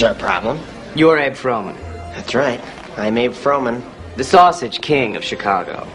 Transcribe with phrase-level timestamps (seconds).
[0.00, 0.58] Is there a problem?
[0.94, 1.76] You're Abe Froman,
[2.14, 2.58] That's right.
[2.96, 3.82] I'm Abe Froman.
[4.16, 5.86] the sausage king of Chicago.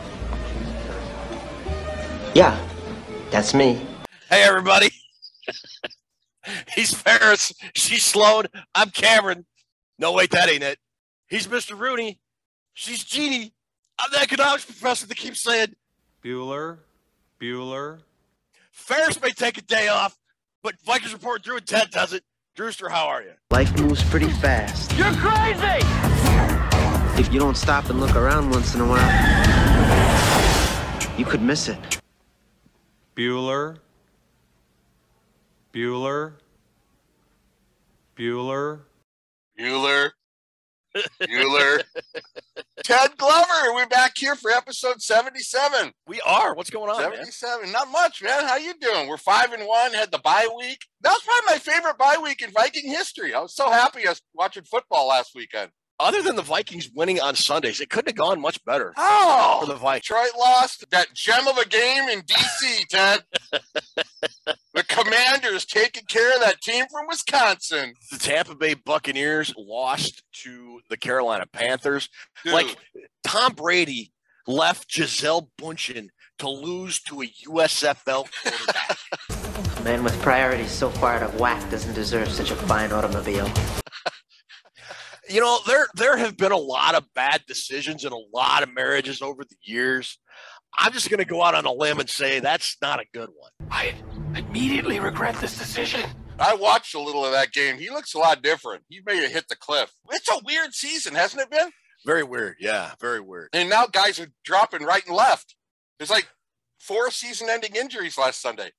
[2.36, 2.56] Yeah,
[3.32, 3.84] that's me.
[4.30, 4.92] Hey, everybody.
[6.76, 7.52] He's Ferris.
[7.74, 8.46] She's Sloane.
[8.76, 9.48] I'm Cameron.
[9.98, 10.78] No, wait, that ain't it.
[11.28, 11.76] He's Mr.
[11.76, 12.20] Rooney.
[12.76, 13.56] She's Jeanie.
[14.00, 15.74] I'm the economics professor that keeps saying
[16.24, 16.78] Bueller,
[17.42, 18.02] Bueller.
[18.72, 20.16] Ferris may take a day off,
[20.62, 22.22] but Vikings report Drew and Ted doesn't.
[22.56, 23.34] Drewster, how are you?
[23.52, 24.94] Life moves pretty fast.
[24.94, 25.86] You're crazy.
[27.22, 29.12] If you don't stop and look around once in a while,
[31.18, 32.02] you could miss it.
[33.14, 33.80] Bueller,
[35.74, 36.36] Bueller,
[38.16, 38.80] Bueller.
[39.60, 40.12] Bueller.
[41.22, 41.84] Bueller.
[42.84, 45.94] Ted Glover, we're back here for episode 77.
[46.08, 46.54] We are.
[46.56, 47.12] What's going on, man?
[47.14, 47.72] 77.
[47.72, 48.44] Not much, man.
[48.44, 49.08] How you doing?
[49.08, 50.80] We're five and one, had the bye week.
[51.02, 53.34] That was probably my favorite bye week in Viking history.
[53.34, 55.72] I was so happy I was watching football last weekend.
[56.02, 59.60] Other than the Vikings winning on Sundays, it couldn't have gone much better oh!
[59.62, 60.08] for Oh, the Vikings.
[60.08, 63.24] Detroit lost that gem of a game in DC, Ted.
[64.96, 67.94] the Commanders taking care of that team from Wisconsin.
[68.12, 72.10] The Tampa Bay Buccaneers lost to the Carolina Panthers.
[72.44, 72.78] Dude, Like
[73.24, 74.12] Tom Brady
[74.48, 78.98] left Gisele Bündchen to lose to a USFL quarterback.
[79.78, 83.50] A man with priorities so far out of whack doesn't deserve such a fine automobile.
[85.30, 88.74] you know, there there have been a lot of bad decisions and a lot of
[88.74, 90.18] marriages over the years.
[90.78, 93.30] I'm just going to go out on a limb and say that's not a good
[93.38, 93.52] one.
[93.72, 93.94] I
[94.38, 96.02] immediately regret this decision.
[96.40, 97.78] I watched a little of that game.
[97.78, 98.84] He looks a lot different.
[98.90, 99.94] He may have hit the cliff.
[100.12, 101.72] It's a weird season, hasn't it been?
[102.06, 102.58] Very weird.
[102.60, 103.50] Yeah, very weird.
[103.54, 105.56] And now guys are dropping right and left.
[105.98, 106.28] There's like
[106.80, 108.72] four season ending injuries last Sunday.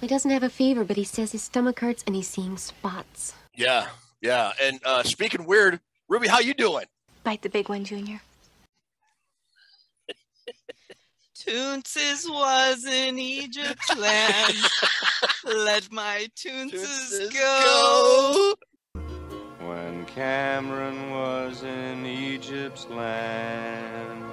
[0.00, 3.34] He doesn't have a fever, but he says his stomach hurts and he's seeing spots.
[3.56, 3.86] Yeah,
[4.20, 4.52] yeah.
[4.60, 6.86] And uh, speaking weird, Ruby, how you doing?
[7.22, 8.20] Bite the big one, Junior.
[11.46, 14.56] Toonces was in Egypt land.
[15.44, 18.54] Let my Toonces Toonces go.
[19.60, 24.24] When Cameron was in Egypt's land,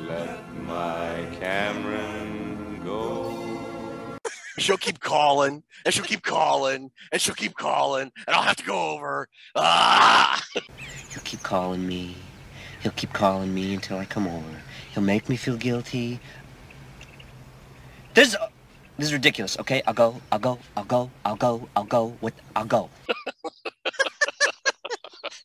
[0.00, 4.18] let my Cameron go.
[4.58, 8.64] She'll keep calling, and she'll keep calling, and she'll keep calling, and I'll have to
[8.64, 9.28] go over.
[9.54, 10.42] Ah!
[10.54, 12.16] He'll keep calling me.
[12.86, 14.62] He'll keep calling me until I come over.
[14.94, 16.20] He'll make me feel guilty.
[18.14, 18.46] This, uh,
[18.96, 19.58] this is ridiculous.
[19.58, 20.20] Okay, I'll go.
[20.30, 20.60] I'll go.
[20.76, 21.10] I'll go.
[21.24, 21.68] I'll go.
[21.74, 22.16] I'll go.
[22.20, 22.88] With I'll go.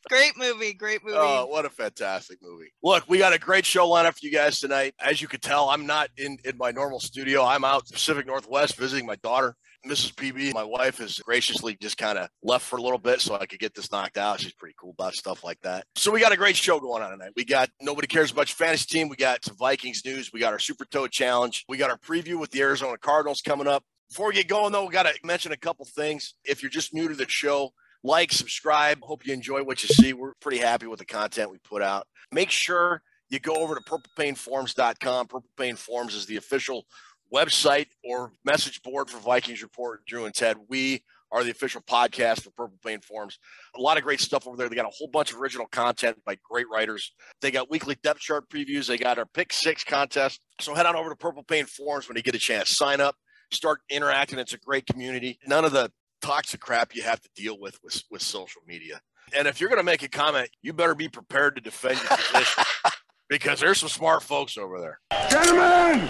[0.07, 1.17] Great movie, great movie.
[1.19, 2.73] Oh, what a fantastic movie.
[2.83, 4.93] Look, we got a great show lineup for you guys tonight.
[4.99, 7.45] As you can tell, I'm not in, in my normal studio.
[7.45, 9.55] I'm out Pacific Northwest visiting my daughter.
[9.87, 10.13] Mrs.
[10.13, 13.45] PB, my wife, has graciously just kind of left for a little bit so I
[13.45, 14.39] could get this knocked out.
[14.39, 15.85] She's pretty cool about stuff like that.
[15.95, 17.31] So we got a great show going on tonight.
[17.35, 19.09] We got Nobody Cares Much Fantasy Team.
[19.09, 20.31] We got some Vikings news.
[20.31, 21.65] We got our Super Toe Challenge.
[21.67, 23.83] We got our preview with the Arizona Cardinals coming up.
[24.09, 26.35] Before we get going, though, we got to mention a couple things.
[26.43, 27.71] If you're just new to the show,
[28.03, 28.99] like, subscribe.
[29.01, 30.13] Hope you enjoy what you see.
[30.13, 32.07] We're pretty happy with the content we put out.
[32.31, 35.27] Make sure you go over to purplepainforums.com.
[35.27, 36.85] Purple Pain Forums is the official
[37.33, 40.57] website or message board for Vikings Report, Drew and Ted.
[40.67, 43.39] We are the official podcast for Purple Pain Forums.
[43.75, 44.67] A lot of great stuff over there.
[44.67, 47.13] They got a whole bunch of original content by great writers.
[47.41, 48.87] They got weekly depth chart previews.
[48.87, 50.41] They got our pick six contest.
[50.59, 52.75] So head on over to Purple Pain Forums when you get a chance.
[52.75, 53.15] Sign up,
[53.51, 54.39] start interacting.
[54.39, 55.39] It's a great community.
[55.47, 55.91] None of the
[56.21, 58.99] toxic crap you have to deal with with, with social media.
[59.37, 62.17] And if you're going to make a comment, you better be prepared to defend your
[62.17, 62.63] position
[63.29, 64.99] because there's some smart folks over there.
[65.29, 66.09] Gentlemen,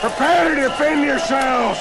[0.00, 1.80] prepare to defend yourselves.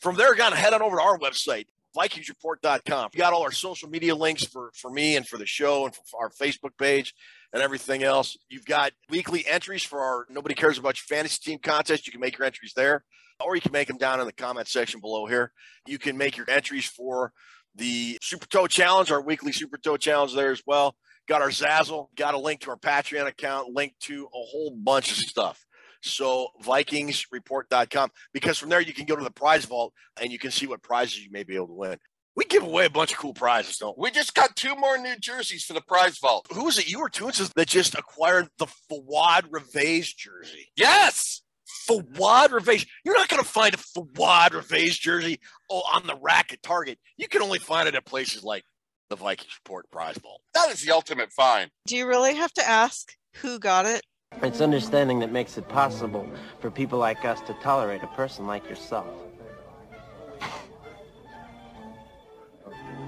[0.00, 1.66] From there, again, head on over to our website,
[1.96, 3.10] VikingsReport.com.
[3.12, 5.94] We got all our social media links for, for me and for the show and
[5.94, 7.14] for our Facebook page
[7.52, 8.36] and everything else.
[8.48, 12.06] You've got weekly entries for our Nobody Cares About Your Fantasy Team contest.
[12.06, 13.04] You can make your entries there,
[13.44, 15.52] or you can make them down in the comment section below here.
[15.86, 17.32] You can make your entries for
[17.74, 20.94] the Super Toe Challenge, our weekly Super Toe Challenge there as well.
[21.28, 25.10] Got our Zazzle, got a link to our Patreon account, link to a whole bunch
[25.12, 25.64] of stuff.
[26.02, 30.50] So VikingsReport.com, because from there you can go to the prize vault and you can
[30.50, 31.98] see what prizes you may be able to win.
[32.36, 34.04] We give away a bunch of cool prizes, don't we?
[34.04, 36.46] We just got two more new jerseys for the prize vault.
[36.52, 36.90] Who was it?
[36.90, 40.70] You or Toonces that just acquired the Fuad Reveiz jersey.
[40.76, 41.42] Yes.
[41.88, 42.86] Fuad Reveiz.
[43.04, 46.98] You're not going to find a Fuad Reveiz jersey oh, on the rack at Target.
[47.16, 48.64] You can only find it at places like
[49.10, 50.40] the Vikings Report Prize Vault.
[50.54, 51.70] That is the ultimate find.
[51.86, 54.02] Do you really have to ask who got it?
[54.42, 56.26] It's understanding that makes it possible
[56.60, 59.06] for people like us to tolerate a person like yourself.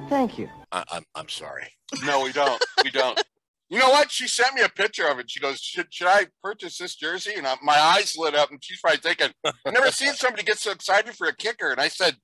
[0.09, 0.49] thank you.
[0.73, 1.69] I, I'm I'm sorry.
[2.05, 2.63] No, we don't.
[2.85, 3.23] We don't.
[3.71, 4.11] You know what?
[4.11, 5.31] She sent me a picture of it.
[5.31, 8.63] She goes, "Should should I purchase this jersey?" And I, my eyes lit up, and
[8.63, 11.89] she's probably thinking, "I've never seen somebody get so excited for a kicker." And I
[11.89, 12.17] said,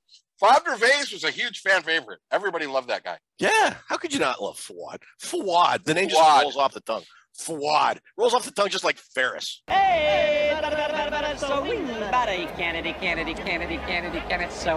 [0.42, 2.18] "Fuad Vase was a huge fan favorite.
[2.30, 4.98] Everybody loved that guy." Yeah, how could you not love Fuad?
[5.22, 6.18] Fuad, the name Fuad.
[6.18, 7.04] just rolls off the tongue.
[7.40, 9.62] Fuad rolls off the tongue just like Ferris.
[9.66, 10.54] Hey,
[11.38, 11.62] so
[12.56, 14.76] Kennedy, Kennedy, Kennedy, Kennedy, Kennedy, so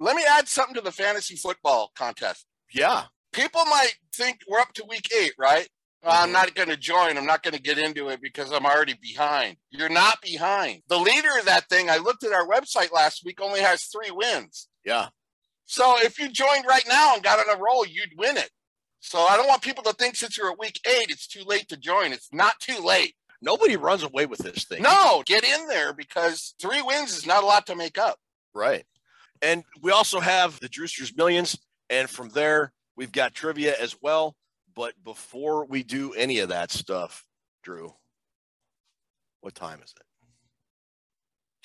[0.00, 2.46] Let me add something to the fantasy football contest.
[2.72, 5.68] Yeah, People might think we're up to week eight, right?
[6.02, 7.16] Well, I'm not going to join.
[7.18, 9.56] I'm not going to get into it because I'm already behind.
[9.70, 10.82] You're not behind.
[10.88, 14.10] The leader of that thing, I looked at our website last week, only has three
[14.10, 14.68] wins.
[14.84, 15.08] yeah.
[15.66, 18.50] So if you joined right now and got on a roll, you'd win it.
[19.00, 21.68] So I don't want people to think since you're at week eight, it's too late
[21.68, 22.12] to join.
[22.12, 23.14] It's not too late.
[23.42, 24.82] Nobody runs away with this thing.
[24.82, 28.18] No, get in there because three wins is not a lot to make up.
[28.54, 28.84] Right.
[29.40, 31.58] And we also have the Drewster's Millions.
[31.88, 34.36] And from there, we've got trivia as well.
[34.76, 37.24] But before we do any of that stuff,
[37.62, 37.94] Drew,
[39.40, 40.04] what time is it?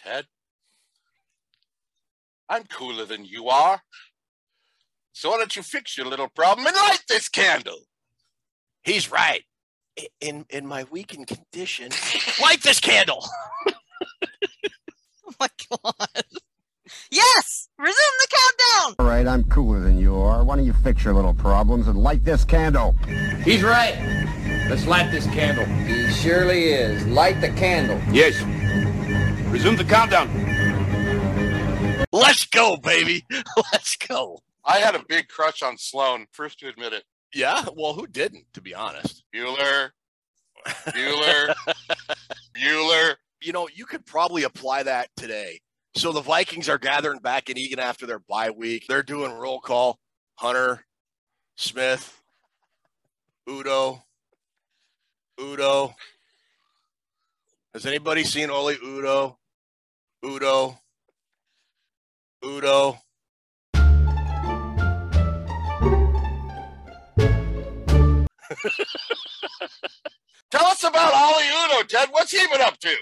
[0.01, 0.25] Ted,
[2.47, 3.81] I'm cooler than you are.
[5.15, 7.79] So why don't you fix your little problem and light this candle?
[8.83, 9.43] He's right.
[10.19, 11.89] In in my weakened condition,
[12.41, 13.25] light this candle.
[13.65, 16.25] Oh my god.
[17.09, 17.69] Yes!
[17.79, 18.95] Resume the countdown!
[18.99, 20.43] All right, I'm cooler than you are.
[20.43, 22.93] Why don't you fix your little problems and light this candle?
[23.45, 23.95] He's right.
[24.69, 25.63] Let's light this candle.
[25.85, 27.07] He surely is.
[27.07, 28.01] Light the candle.
[28.13, 28.41] Yes.
[29.49, 30.27] Resume the countdown.
[32.11, 33.25] Let's go, baby.
[33.71, 34.41] Let's go.
[34.65, 37.03] I had a big crush on Sloane, first to admit it.
[37.33, 37.65] Yeah.
[37.75, 39.23] Well, who didn't, to be honest?
[39.33, 39.89] Bueller,
[40.65, 41.53] Bueller,
[42.57, 43.15] Bueller.
[43.41, 45.59] You know, you could probably apply that today.
[45.95, 48.85] So the Vikings are gathering back in Eagan after their bye week.
[48.87, 49.99] They're doing roll call.
[50.37, 50.85] Hunter,
[51.55, 52.21] Smith,
[53.47, 54.01] Udoh,
[55.39, 55.93] Udoh.
[57.73, 59.35] Has anybody seen Oli Udoh?
[60.23, 60.77] Udoh,
[62.43, 62.99] Udoh.
[70.51, 72.09] Tell us about Oli Udoh, Ted.
[72.11, 72.95] What's he been up to?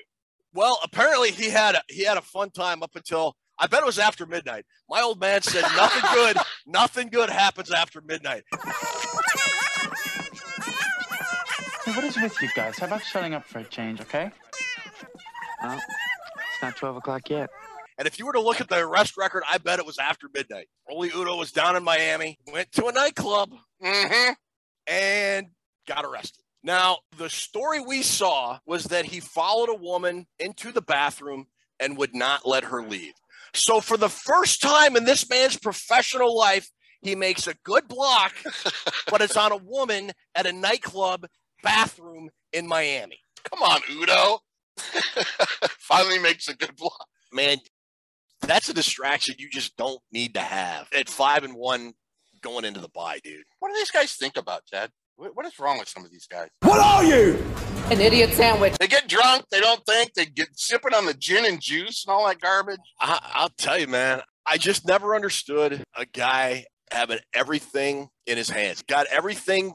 [0.54, 3.86] Well, apparently he had a, he had a fun time up until I bet it
[3.86, 4.66] was after midnight.
[4.90, 6.38] My old man said nothing good,
[6.68, 8.44] nothing good happens after midnight.
[11.86, 12.78] Hey, what is with you guys?
[12.80, 14.32] How about shutting up for a change, okay?
[15.62, 17.50] Well, it's not 12 o'clock yet.
[17.98, 20.28] And if you were to look at the arrest record, I bet it was after
[20.34, 20.68] midnight.
[20.90, 23.52] Oli Udoh was down in Miami, went to a nightclub,
[23.84, 24.32] Mm-hmm.
[24.88, 25.48] And
[25.88, 26.44] got arrested.
[26.64, 31.48] Now, the story we saw was that he followed a woman into the bathroom
[31.80, 33.14] and would not let her leave.
[33.54, 36.70] So, for the first time in this man's professional life,
[37.02, 38.34] he makes a good block,
[39.10, 41.28] but it's on a woman at a nightclub
[41.62, 43.20] bathroom in Miami.
[43.44, 44.40] Come on, Udoh.
[45.80, 47.06] Finally makes a good block.
[47.32, 47.58] Man,
[48.42, 51.94] that's a distraction you just don't need to have at five and one
[52.44, 53.44] going into the bye, dude.
[53.60, 54.92] What do these guys think about, Ted?
[55.16, 56.50] What what is wrong with some of these guys?
[56.62, 57.44] What are you?
[57.90, 58.74] An idiot sandwich.
[58.80, 59.46] They get drunk.
[59.50, 60.14] They don't think.
[60.14, 62.80] They get sipping on the gin and juice and all that garbage.
[63.00, 68.50] I, I'll tell you, man, I just never understood a guy having everything in his
[68.50, 69.74] hands, got everything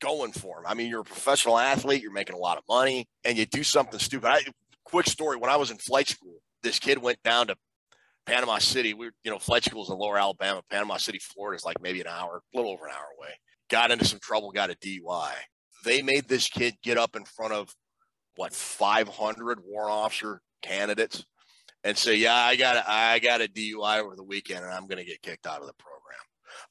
[0.00, 0.64] going for him.
[0.66, 3.62] I mean, you're a professional athlete, you're making a lot of money, and you do
[3.62, 4.28] something stupid.
[4.28, 4.40] I,
[4.84, 7.56] quick story: when I was in flight school, this kid went down to
[8.26, 8.94] Panama City.
[8.94, 10.62] We, you know, flight school is in Lower Alabama.
[10.70, 13.30] Panama City, Florida is like maybe an hour, a little over an hour away.
[13.70, 15.32] Got into some trouble, got a DUI.
[15.84, 17.74] They made this kid get up in front of
[18.36, 21.24] what 500 warrant officer candidates
[21.82, 24.86] and say, "Yeah, I got a, I got a DUI over the weekend, and I'm
[24.86, 25.93] going to get kicked out of the program."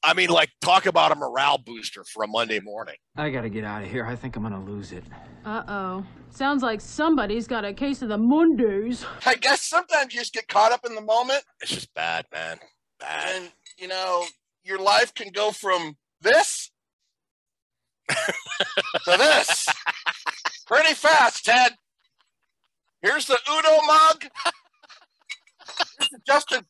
[0.02, 2.96] I mean, like, talk about a morale booster for a Monday morning.
[3.16, 4.04] I gotta get out of here.
[4.06, 5.04] I think I'm gonna lose it.
[5.44, 6.04] Uh-oh.
[6.30, 9.04] Sounds like somebody's got a case of the Mondays.
[9.26, 12.58] I guess sometimes you just get caught up in the moment, It's just bad, man.
[12.98, 13.34] Bad.
[13.36, 14.24] and you know
[14.64, 16.70] your life can go from this
[18.08, 19.66] to this
[20.66, 21.72] pretty fast, Ted.
[23.02, 24.24] Here's the Udoh mug.
[25.98, 26.66] Here's the Justin.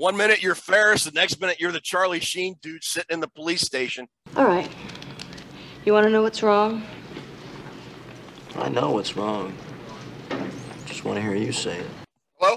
[0.00, 3.28] One minute you're Ferris, the next minute you're the Charlie Sheen dude sitting in the
[3.28, 4.08] police station.
[4.34, 4.66] All right.
[5.84, 6.82] You want to know what's wrong?
[8.56, 9.54] I know what's wrong.
[10.86, 11.86] Just want to hear you say it.
[12.38, 12.56] Hello.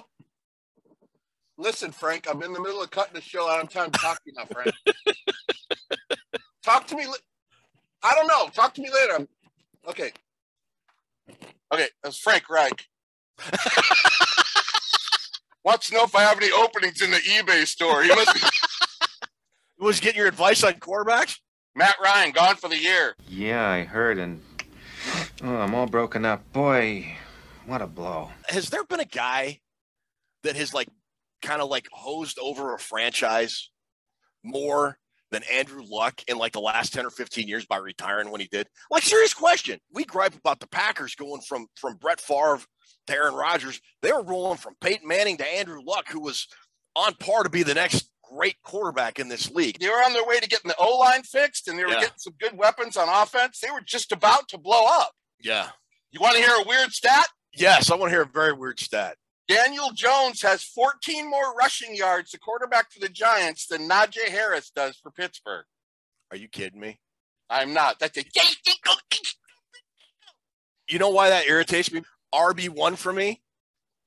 [1.57, 2.29] Listen, Frank.
[2.29, 3.45] I'm in the middle of cutting the show.
[3.49, 4.71] I don't have time to talk to you now, Frank.
[6.63, 7.07] talk to me.
[7.07, 7.17] Li-
[8.03, 8.47] I don't know.
[8.53, 9.11] Talk to me later.
[9.15, 9.27] I'm-
[9.89, 10.13] Okay.
[11.73, 12.87] Okay, that's Frank Reich.
[15.63, 18.03] Wants to know if I have any openings in the eBay store.
[18.03, 18.41] He must be
[19.79, 21.37] Was getting your advice on quarterbacks?
[21.75, 23.15] Matt Ryan gone for the year.
[23.27, 24.41] Yeah, I heard, and
[25.43, 26.51] oh, I'm all broken up.
[26.53, 27.15] Boy,
[27.65, 28.29] what a blow.
[28.47, 29.59] Has there been a guy
[30.43, 30.89] that has like
[31.41, 33.71] kind of like hosed over a franchise
[34.43, 34.97] more
[35.31, 38.47] than Andrew Luck in like the last 10 or 15 years by retiring when he
[38.47, 38.67] did?
[38.91, 39.79] Like serious question.
[39.91, 42.59] We gripe about the Packers going from from Brett Favre
[43.07, 43.81] to Aaron Rodgers.
[44.01, 46.47] They were rolling from Peyton Manning to Andrew Luck, who was
[46.95, 49.79] on par to be the next great quarterback in this league.
[49.79, 51.99] They were on their way to getting the O line fixed, and they were Yeah.
[52.01, 53.59] getting some good weapons on offense.
[53.59, 55.13] They were just about to blow up.
[55.39, 55.71] Yeah.
[56.11, 57.27] You want to hear a weird stat?
[57.53, 59.17] Yes, I want to hear a very weird stat.
[59.47, 64.69] Daniel Jones has 14 more rushing yards, the quarterback for the Giants, than Najee Harris
[64.71, 65.65] does for Pittsburgh.
[66.31, 66.99] Are you kidding me?
[67.49, 67.99] I'm not.
[67.99, 68.23] That's a
[70.87, 72.03] You know why that irritates me?
[72.33, 73.41] RB1 for me?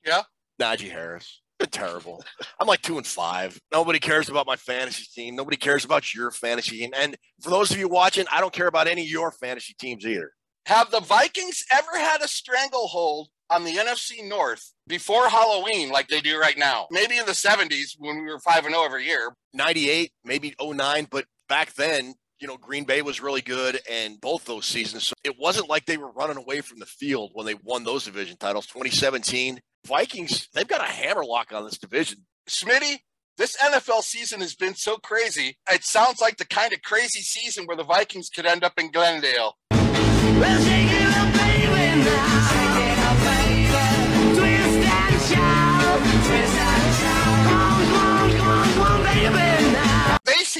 [0.04, 0.23] Yeah.
[0.61, 1.42] Najee Harris.
[1.59, 2.23] Been terrible.
[2.61, 3.59] I'm like two and five.
[3.73, 5.37] Nobody cares about my fantasy team.
[5.37, 6.90] Nobody cares about your fantasy team.
[6.95, 10.04] And for those of you watching, I don't care about any of your fantasy teams
[10.04, 10.33] either.
[10.66, 16.21] Have the Vikings ever had a stranglehold on the NFC North before Halloween like they
[16.21, 16.88] do right now?
[16.90, 19.35] Maybe in the 70s when we were 5 and 0 every year.
[19.54, 24.44] 98, maybe 09, but back then, you know, Green Bay was really good and both
[24.44, 25.06] those seasons.
[25.06, 28.04] So it wasn't like they were running away from the field when they won those
[28.04, 28.66] division titles.
[28.66, 32.26] 2017, Vikings, they've got a hammerlock on this division.
[32.48, 32.98] Smitty,
[33.38, 35.56] this NFL season has been so crazy.
[35.70, 38.90] It sounds like the kind of crazy season where the Vikings could end up in
[38.90, 39.54] Glendale.
[39.70, 42.35] They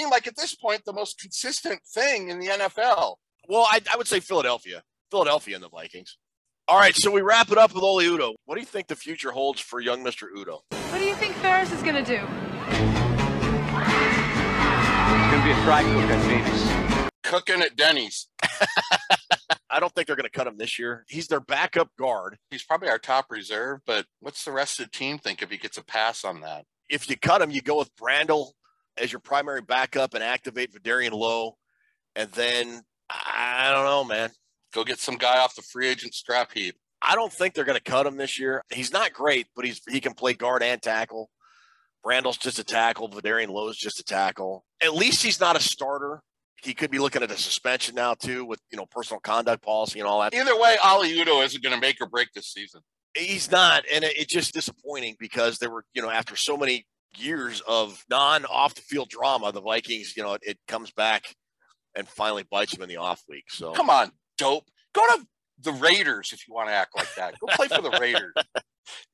[0.07, 3.17] seem like at this point the most consistent thing in the NFL.
[3.49, 4.83] Well, I, I would say Philadelphia.
[5.11, 6.17] Philadelphia and the Vikings.
[6.69, 8.35] All right, so we wrap it up with Oli Udoh.
[8.45, 10.27] What do you think the future holds for young Mr.
[10.37, 10.61] Udoh?
[10.91, 12.15] What do you think Ferris is gonna do?
[12.15, 12.25] It's
[15.31, 17.11] gonna be a fry cook at Venus.
[17.23, 18.29] Cooking at Denny's.
[19.71, 21.05] I don't think they're going to cut him this year.
[21.09, 22.39] He's their backup guard.
[22.51, 25.59] He's probably our top reserve, but what's the rest of the team think if he
[25.59, 26.65] gets a pass on that?
[26.89, 28.53] If you cut him, you go with Brandel
[28.99, 31.57] as your primary backup and activate Vederian Lowe.
[32.15, 34.31] And then, I don't know, man.
[34.73, 36.77] Go get some guy off the free agent scrap heap.
[37.03, 38.63] I don't think they're going to cut him this year.
[38.73, 41.31] He's not great, but he's he can play guard and tackle.
[42.03, 43.09] Brandel's just a tackle.
[43.09, 44.65] Vederian Lowe's just a tackle.
[44.83, 46.21] At least he's not a starter.
[46.63, 50.01] He could be looking at a suspension now too, with you know personal conduct policy
[50.01, 50.35] and all that.
[50.35, 52.81] Either way, Oli Udoh isn't going to make or break this season.
[53.17, 56.87] He's not, and it, it's just disappointing because there were you know after so many
[57.19, 61.35] years of non off the field drama, the Vikings you know it, it comes back
[61.95, 63.45] and finally bites them in the off week.
[63.49, 64.65] So Come on, dope.
[64.95, 65.27] Go to
[65.61, 67.35] the Raiders if you want to act like that.
[67.41, 68.35] Go play for the Raiders.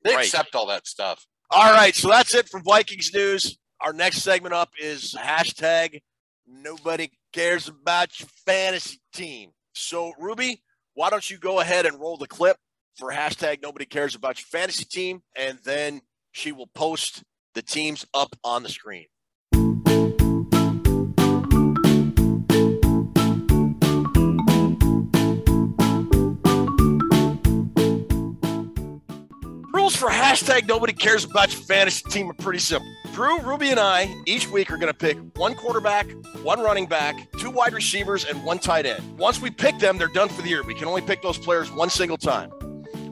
[0.03, 0.25] They Right.
[0.25, 1.25] accept all that stuff.
[1.49, 3.57] All right, so that's it for Vikings news.
[3.81, 6.01] Our next segment up is hashtag
[6.47, 9.51] nobody cares about your fantasy team.
[9.73, 10.61] So, Ruby,
[10.93, 12.57] why don't you go ahead and roll the clip
[12.97, 18.05] for hashtag nobody cares about your fantasy team, and then she will post the teams
[18.13, 19.05] up on the screen.
[29.73, 32.89] Rules for hashtag nobody cares about your fantasy team are pretty simple.
[33.13, 36.09] Drew, Ruby, and I each week are going to pick one quarterback,
[36.41, 39.17] one running back, two wide receivers, and one tight end.
[39.19, 40.63] Once we pick them, they're done for the year.
[40.63, 42.51] We can only pick those players one single time.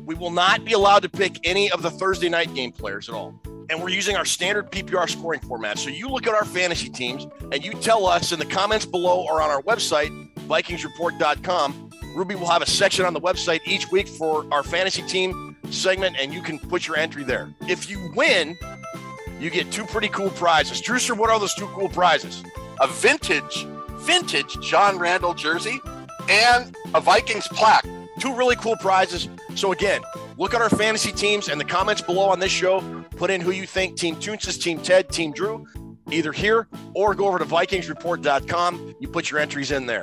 [0.05, 3.15] We will not be allowed to pick any of the Thursday night game players at
[3.15, 3.39] all.
[3.71, 5.79] And we're using our standard PPR scoring format.
[5.79, 9.25] So you look at our fantasy teams and you tell us in the comments below
[9.25, 10.09] or on our website,
[10.47, 11.89] VikingsReport.com.
[12.13, 16.17] Ruby will have a section on the website each week for our fantasy team segment,
[16.19, 17.53] and you can put your entry there.
[17.61, 18.57] If you win,
[19.39, 20.81] you get two pretty cool prizes.
[20.81, 22.43] Drewster, what are those two cool prizes?
[22.81, 23.65] A vintage,
[23.99, 25.79] vintage John Randle jersey
[26.29, 27.85] and a Vikings plaque.
[28.19, 29.29] Two really cool prizes.
[29.55, 30.01] So again,
[30.37, 33.00] look at our fantasy teams and the comments below on this show.
[33.21, 35.67] Put in who you think Team Toonces, Team Ted, Team Drew,
[36.09, 38.95] either here or go over to VikingsReport.com.
[38.99, 40.01] You put your entries in there.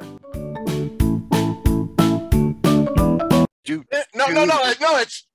[3.65, 5.27] Do, Eh, No, do- no, no, no, it's.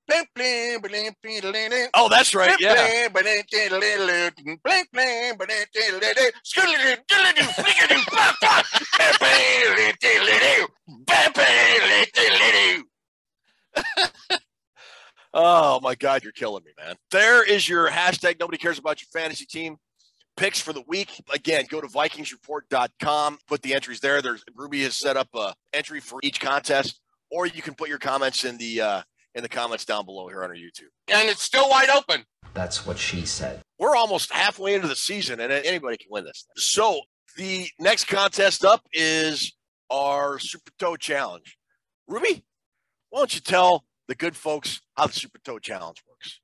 [1.94, 2.58] Oh, that's right.
[2.58, 2.74] Yeah.
[15.34, 16.96] Oh my God, you're killing me, man.
[17.12, 19.78] There is your hashtag nobody cares about your fantasy team
[20.38, 21.22] picks for the week.
[21.34, 24.22] Again, go to VikingsReport.com, put the entries there.
[24.22, 27.00] There's Ruby has set up a entry for each contest,
[27.32, 29.02] or you can put your comments in the uh,
[29.36, 30.90] in the comments down below here on our YouTube.
[31.08, 32.24] And it's still wide open.
[32.54, 33.62] That's what she said.
[33.80, 36.46] We're almost halfway into the season, and anybody can win this.
[36.56, 37.02] So
[37.36, 39.54] the next contest up is
[39.90, 41.58] our Super Toe Challenge.
[42.08, 42.46] Ruby,
[43.10, 46.40] why don't you tell the good folks how the Super Toe Challenge works?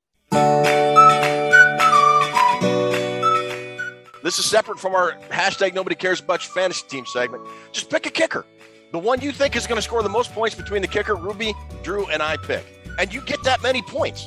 [4.22, 7.46] This is separate from our hashtag nobody cares about your fantasy team segment.
[7.72, 8.44] Just pick a kicker.
[8.92, 11.54] The one you think is going to score the most points between the kicker, Ruby,
[11.82, 12.64] Drew, and I pick.
[12.98, 14.26] And you get that many points.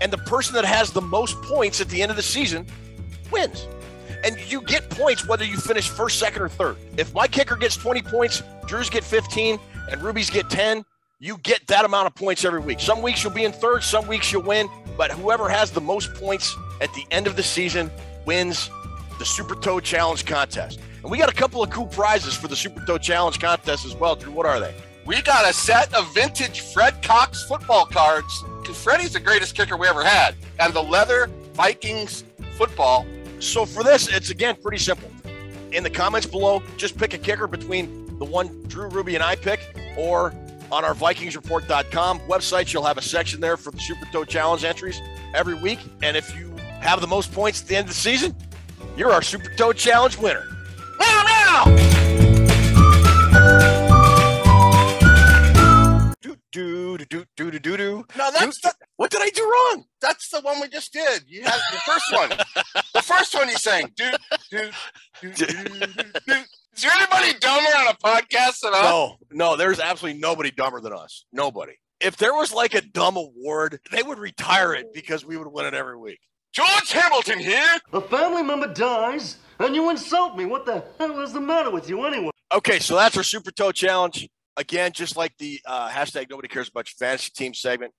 [0.00, 2.66] And the person that has the most points at the end of the season
[3.30, 3.66] wins.
[4.24, 6.76] And you get points whether you finish first, second, or third.
[6.96, 9.58] If my kicker gets 20 points, Drew's get 15,
[9.90, 10.84] and Ruby's get 10,
[11.20, 12.80] you get that amount of points every week.
[12.80, 16.12] Some weeks you'll be in third, some weeks you'll win, but whoever has the most
[16.14, 17.90] points at the end of the season
[18.26, 18.68] wins
[19.18, 20.80] the Super Toe Challenge contest.
[21.02, 23.94] And we got a couple of cool prizes for the Super Toe Challenge contest as
[23.94, 24.16] well.
[24.16, 24.74] Drew, what are they?
[25.06, 28.42] We got a set of vintage Fred Cox football cards.
[28.72, 30.34] Freddie's the greatest kicker we ever had.
[30.58, 32.24] And the leather Vikings
[32.56, 33.06] football.
[33.38, 35.10] So for this, it's again pretty simple.
[35.72, 39.36] In the comments below, just pick a kicker between the one Drew, Ruby, and I
[39.36, 39.60] pick,
[39.96, 40.34] or
[40.70, 45.00] on our VikingsReport.com website, you'll have a section there for the Super Toe Challenge entries
[45.34, 45.78] every week.
[46.02, 48.34] And if you have the most points at the end of the season,
[48.96, 50.46] you're our Super Toe Challenge winner.
[50.98, 51.94] Now, meow!
[56.22, 58.04] Do do do do do do do.
[58.16, 59.84] No, that's the, what did I do wrong?
[60.00, 61.24] That's the one we just did.
[61.26, 62.28] You had the first one.
[62.94, 63.90] the first one you sang.
[63.96, 64.10] Do
[64.50, 64.70] do
[65.20, 65.86] do do do.
[66.28, 66.42] do.
[66.76, 68.82] Is there anybody dumber on a podcast than us?
[68.82, 71.24] No, no, there's absolutely nobody dumber than us.
[71.32, 71.74] Nobody.
[72.00, 75.66] If there was like a dumb award, they would retire it because we would win
[75.66, 76.18] it every week.
[76.52, 77.78] George Hamilton here.
[77.92, 80.44] A family member dies and you insult me.
[80.44, 82.30] What the hell is the matter with you anyway?
[82.52, 84.28] Okay, so that's our Super Toe Challenge.
[84.56, 87.92] Again, just like the uh, hashtag nobody cares about your fantasy team segment,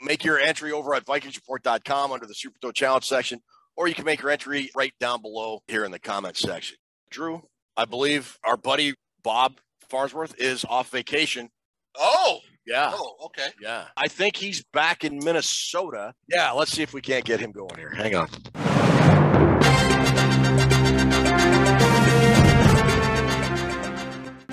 [0.00, 3.40] make your entry over at VikingsReport.com under the Super Toe Challenge section,
[3.76, 6.76] or you can make your entry right down below here in the comments section.
[7.10, 7.42] Drew,
[7.76, 9.58] I believe our buddy Bob
[9.88, 11.50] Farnsworth is off vacation.
[11.96, 12.90] Oh, Yeah.
[12.94, 13.48] oh, okay.
[13.60, 13.86] Yeah.
[13.96, 16.14] I think he's back in Minnesota.
[16.28, 17.90] Yeah, let's see if we can't get him going here.
[17.90, 18.28] Hang on.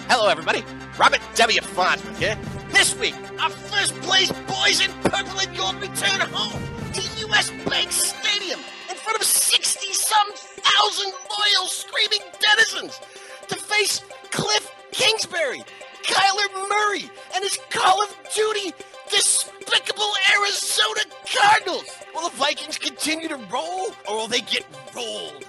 [0.10, 0.64] Hello, everybody.
[1.00, 1.62] Robert W.
[1.62, 2.38] Farnsworth here.
[2.72, 6.62] This week, our first place boys in purple and gold return home
[6.94, 7.50] to U.S.
[7.68, 8.60] Bank Stadium
[8.90, 13.00] in front of 60 some thousand loyal screaming denizens
[13.48, 15.64] to face Cliff Kingsbury,
[16.04, 18.74] Kyler Murray, and his Call of Duty
[19.10, 21.02] despicable Arizona
[21.36, 21.90] Cardinals.
[22.14, 25.46] Will the Vikings continue to roll or will they get rolled?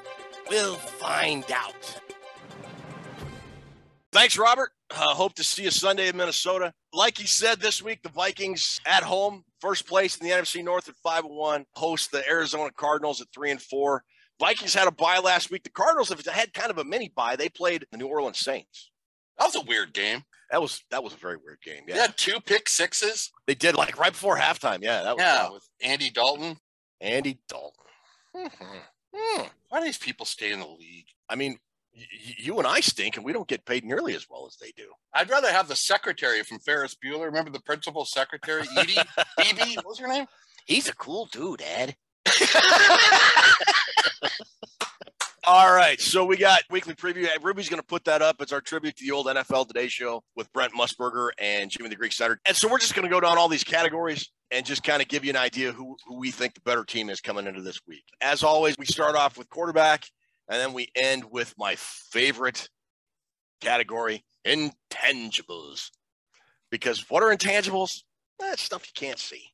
[0.49, 2.01] We'll find out.
[4.13, 4.71] Thanks, Robert.
[4.91, 6.73] Uh, hope to see you Sunday in Minnesota.
[6.93, 10.89] Like he said this week, the Vikings at home, first place in the NFC North
[10.89, 14.05] at five and one, host the Arizona Cardinals at three and four.
[14.41, 15.63] Vikings had a bye last week.
[15.63, 17.37] The Cardinals have had kind of a mini bye.
[17.37, 18.91] They played the New Orleans Saints.
[19.39, 20.23] That was a weird game.
[20.51, 21.83] That was that was a very weird game.
[21.89, 23.31] Yeah, They had two pick sixes.
[23.47, 24.79] they did like right before halftime.
[24.83, 25.55] Yeah, that was Yeah, wild.
[25.55, 26.57] with Andy Dalton.
[27.01, 28.51] Andy Dalton.
[29.17, 29.43] Hmm.
[29.69, 31.07] Why do these people stay in the league?
[31.29, 31.59] I mean,
[31.97, 32.03] y-
[32.39, 34.89] you and I stink, and we don't get paid nearly as well as they do.
[35.13, 37.25] I'd rather have the secretary from Ferris Bueller.
[37.27, 38.97] Remember the principal secretary, Edie?
[39.39, 40.27] Edie, what was her name?
[40.67, 41.97] He's a cool dude, Ed.
[45.47, 47.29] All right, so we got weekly preview.
[47.43, 48.41] Ruby's going to put that up.
[48.41, 51.97] It's our tribute to the old NFL Today Show with Brent Musburger and Jimmy the
[51.97, 52.41] Greek Snyder.
[52.47, 55.09] And so we're just going to go down all these categories and just kind of
[55.09, 57.79] give you an idea who, who we think the better team is coming into this
[57.87, 58.05] week.
[58.23, 60.07] As always, we start off with quarterback,
[60.49, 62.69] and then we end with my favorite
[63.61, 65.91] category, intangibles.
[66.71, 68.03] Because what are intangibles?
[68.39, 69.54] That's stuff you can't see.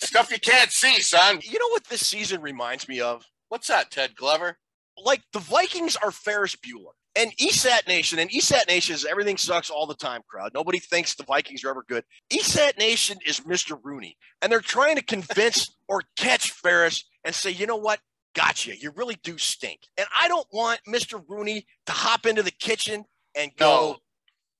[0.00, 1.40] Stuff you can't see, son.
[1.42, 3.24] You know what this season reminds me of?
[3.48, 4.58] What's that, Ted Glover?
[5.02, 9.70] like the Vikings are Ferris Bueller and ESAT Nation, and ESAT Nation is everything sucks
[9.70, 10.52] all the time crowd.
[10.54, 12.04] Nobody thinks the Vikings are ever good.
[12.30, 13.78] ESAT Nation is Mr.
[13.82, 18.00] Rooney, and they're trying to convince or catch Ferris and say, you know what?
[18.34, 18.76] Gotcha.
[18.76, 19.80] You really do stink.
[19.96, 21.22] And I don't want Mr.
[21.26, 23.04] Rooney to hop into the kitchen
[23.34, 23.96] and go, No.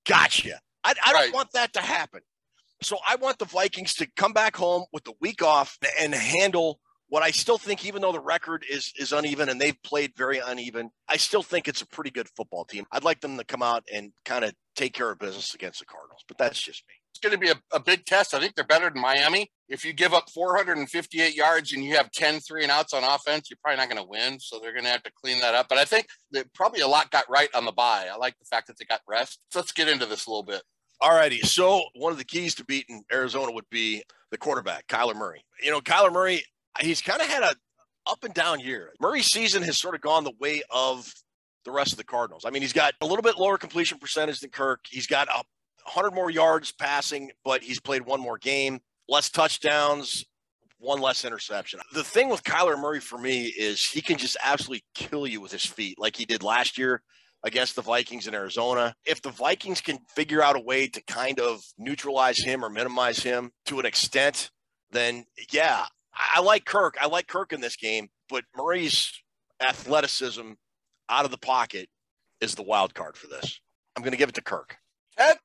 [0.07, 0.61] gotcha.
[0.83, 1.35] I, I don't Right.
[1.35, 2.23] want that to happen.
[2.83, 6.81] So I want the Vikings to come back home with the week off and handle
[7.13, 10.39] what I still think, even though the record is is uneven and they've played very
[10.39, 12.87] uneven, I still think it's a pretty good football team.
[12.91, 15.85] I'd like them to come out and kind of take care of business against the
[15.85, 16.95] Cardinals, but that's just me.
[17.11, 18.33] It's going to be a, a big test.
[18.33, 19.51] I think they're better than Miami.
[19.69, 23.51] If you give up 458 yards and you have 10 three and outs on offense,
[23.51, 24.41] you're probably not going to win.
[24.41, 25.69] So they're going to have to clean that up.
[25.69, 28.07] But I think that probably a lot got right on the bye.
[28.11, 29.39] I like the fact that they got rest.
[29.51, 30.63] So let's get into this a little bit.
[31.03, 31.41] All righty.
[31.41, 35.45] So one of the keys to beating Arizona would be the quarterback, Kyler Murray.
[35.61, 36.45] You know, Kyler Murray,
[36.81, 37.57] he's kind of had a
[38.07, 38.93] up and down year.
[39.01, 41.13] Murray's season has sort of gone the way of
[41.65, 42.45] the rest of the Cardinals.
[42.45, 44.85] I mean, he's got a little bit lower completion percentage than Kirk.
[44.89, 45.43] He's got a
[45.85, 50.25] 100 more yards passing, but he's played one more game, less touchdowns,
[50.79, 51.81] one less interception.
[51.93, 55.51] The thing with Kyler Murray for me is he can just absolutely kill you with
[55.51, 57.03] his feet, like he did last year
[57.45, 58.95] against the Vikings in Arizona.
[59.05, 63.19] If the Vikings can figure out a way to kind of neutralize him or minimize
[63.19, 64.51] him to an extent,
[64.91, 66.97] then yeah, I like Kirk.
[67.01, 69.13] I like Kirk in this game, but Murray's
[69.61, 70.53] athleticism
[71.09, 71.89] out of the pocket
[72.41, 73.61] is the wild card for this.
[73.97, 74.77] I'm going to give it to Kirk.
[75.17, 75.37] Ted,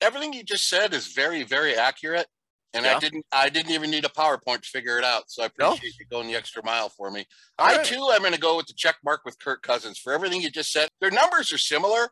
[0.00, 2.26] everything you just said is very, very accurate.
[2.74, 2.96] And Yeah.
[2.96, 5.30] I didn't I didn't even need a PowerPoint to figure it out.
[5.30, 5.68] So I No?
[5.68, 7.24] appreciate you going the extra mile for me.
[7.58, 7.86] All I right.
[7.86, 10.72] too am gonna go with the check mark with Kirk Cousins for everything you just
[10.72, 10.88] said.
[11.00, 12.10] Their numbers are similar.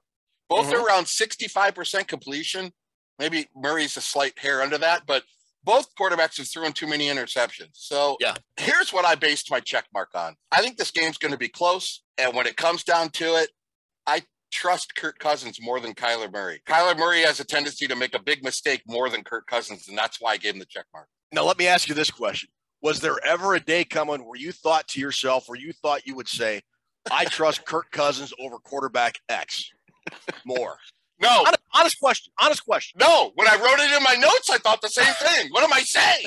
[0.49, 0.75] Both Mhm.
[0.75, 2.73] are around 65% completion.
[3.19, 5.25] Maybe Murray's a slight hair under that, but
[5.65, 7.71] both quarterbacks have thrown too many interceptions.
[7.75, 8.37] So Yeah.
[8.57, 10.37] here's what I based my check mark on.
[10.51, 12.03] I think this game's going to be close.
[12.19, 13.51] And when it comes down to it,
[14.07, 16.61] I trust Kirk Cousins more than Kyler Murray.
[16.67, 19.99] Kyler Murray has a tendency to make a big mistake more than Kirk Cousins, and
[19.99, 21.09] that's why I gave him the check mark.
[21.33, 22.51] Now, let me ask you this question.
[22.83, 26.15] Was there ever a day coming where you thought to yourself, where you thought you
[26.17, 26.63] would say,
[27.11, 29.71] I trust Kirk Cousins over quarterback X
[30.45, 30.77] more?
[31.21, 32.33] No, Honest, honest question.
[32.41, 32.99] Honest question.
[32.99, 33.31] no.
[33.37, 35.49] When I wrote it in my notes, I thought the same thing.
[35.53, 36.27] What am I saying?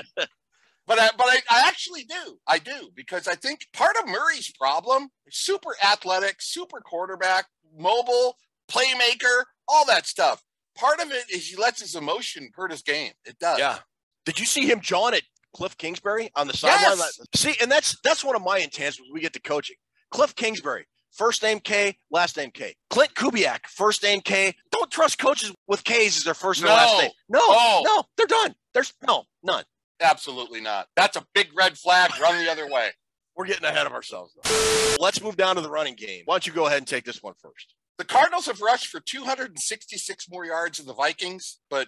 [0.87, 2.37] But I, but I, I actually do.
[2.47, 8.37] I do because I think part of Murray's problem, super athletic, super quarterback, mobile,
[8.69, 10.41] playmaker, all that stuff.
[10.77, 13.11] Part of it is he lets his emotion hurt his game.
[13.25, 13.59] It does.
[13.59, 13.77] Yeah.
[14.25, 15.23] Did you see him John at
[15.55, 16.97] Cliff Kingsbury on the sideline?
[16.97, 17.19] Yes.
[17.35, 19.77] See, and that's that's one of my intents when we get to coaching.
[20.11, 22.75] Cliff Kingsbury, first name K, last name K.
[22.91, 24.53] Klint Kubiak, first name K.
[24.71, 27.11] Don't trust coaches with K's as their first and last name.
[27.29, 27.81] No, Oh.
[27.85, 28.55] no, they're done.
[28.73, 29.63] There's no, none.
[30.01, 30.87] Absolutely not.
[30.97, 32.11] That's a big red flag.
[32.21, 32.89] Run the other way.
[33.35, 34.33] We're getting ahead of ourselves.
[34.35, 34.95] Though.
[34.99, 36.23] Let's move down to the running game.
[36.25, 37.73] Why don't you go ahead and take this one first?
[37.97, 41.87] The Cardinals have rushed for 266 more yards than the Vikings, but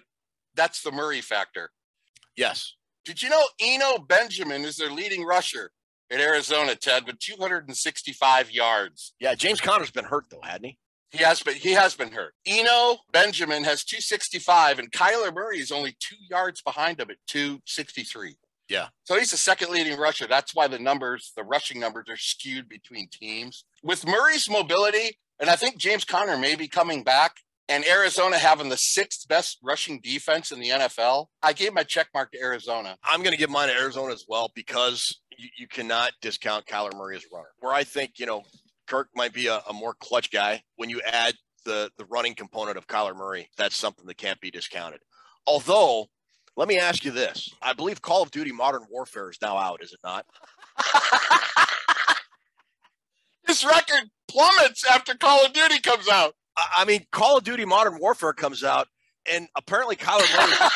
[0.54, 1.70] that's the Murray factor.
[2.36, 2.74] Yes.
[3.04, 5.70] Did you know Eno Benjamin is their leading rusher
[6.10, 9.14] at Arizona, Ted, with 265 yards?
[9.20, 10.78] Yeah, James Conner's been hurt though, hadn't he?
[11.10, 12.34] He has been he has been hurt.
[12.46, 18.36] Eno Benjamin has 265, and Kyler Murray is only two yards behind him at 263.
[18.68, 18.88] Yeah.
[19.04, 20.26] So he's the second leading rusher.
[20.26, 23.64] That's why the numbers, the rushing numbers, are skewed between teams.
[23.82, 27.36] With Murray's mobility, and I think James Conner may be coming back,
[27.68, 32.08] and Arizona having the sixth best rushing defense in the NFL, I gave my check
[32.14, 32.96] mark to Arizona.
[33.04, 36.96] I'm going to give mine to Arizona as well because you, you cannot discount Kyler
[36.96, 37.48] Murray as a runner.
[37.60, 38.42] Where I think, you know,
[38.86, 40.62] Kirk might be a, a more clutch guy.
[40.76, 44.50] When you add the, the running component of Kyler Murray, that's something that can't be
[44.50, 45.00] discounted.
[45.46, 46.06] Although,
[46.58, 47.54] let me ask you this.
[47.62, 50.26] I believe Call of Duty Modern Warfare is now out, is it not?
[53.46, 56.34] this record plummets after Call of Duty comes out.
[56.76, 58.88] I, mean, Call of Duty Modern Warfare comes out,
[59.32, 60.68] and apparently Kyler Murray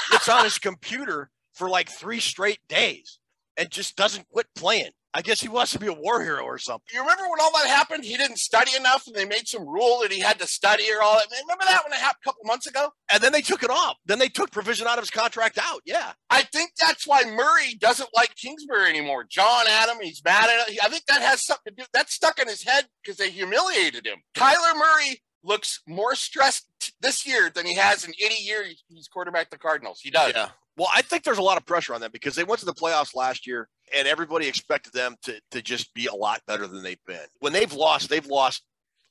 [0.10, 3.18] gets on his computer for like three straight days
[3.56, 4.90] and just doesn't quit playing.
[5.14, 6.86] I guess he wants to be a war hero or something.
[6.92, 8.02] You remember when all that happened?
[8.04, 11.02] He didn't study enough, and they made some rule that he had to study or
[11.02, 11.26] all that.
[11.42, 12.88] Remember that when it happened a couple months ago?
[13.12, 13.96] And then they took it off.
[14.06, 15.82] Then they took provision out of his contract out.
[15.84, 16.12] Yeah.
[16.30, 19.24] I think that's why Murray doesn't like Kingsbury anymore.
[19.28, 20.78] John Adam, he's mad at it.
[20.82, 21.86] I think that has something to do.
[21.92, 24.18] That's stuck in his head because they humiliated him.
[24.34, 26.66] Kyler Murray looks more stressed
[27.00, 30.00] this year than he has in any year he's- he's quarterback the Cardinals.
[30.00, 30.32] He does.
[30.34, 30.50] Yeah.
[30.76, 32.72] Well, I think there's a lot of pressure on them because they went to the
[32.72, 36.82] playoffs last year and everybody expected them to, to just be a lot better than
[36.82, 37.26] they've been.
[37.40, 38.62] When they've lost, they've lost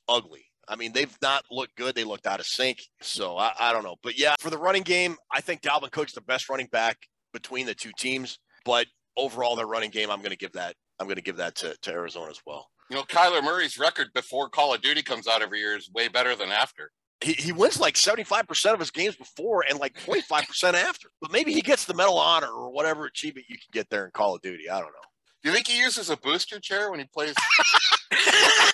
[0.08, 0.46] ugly.
[0.68, 1.94] I mean, they've not looked good.
[1.94, 2.82] They looked out of sync.
[3.00, 3.96] So I, I don't know.
[4.02, 6.98] But yeah, for the running game, I think Dalvin Cook's the best running back
[7.32, 8.38] between the two teams.
[8.64, 10.74] But overall, their running game, I'm going to give that.
[10.98, 12.68] I'm going to give that to, to Arizona as well.
[12.90, 16.08] You know, Kyler Murray's record before Call of Duty comes out every year is way
[16.08, 16.92] better than after.
[17.22, 21.08] He, he wins like 75% of his games before and like 25% after.
[21.20, 24.04] But maybe he gets the Medal of Honor or whatever achievement you can get there
[24.04, 24.68] in Call of Duty.
[24.68, 25.08] I don't know.
[25.42, 27.34] Do you think he uses a booster chair when he plays?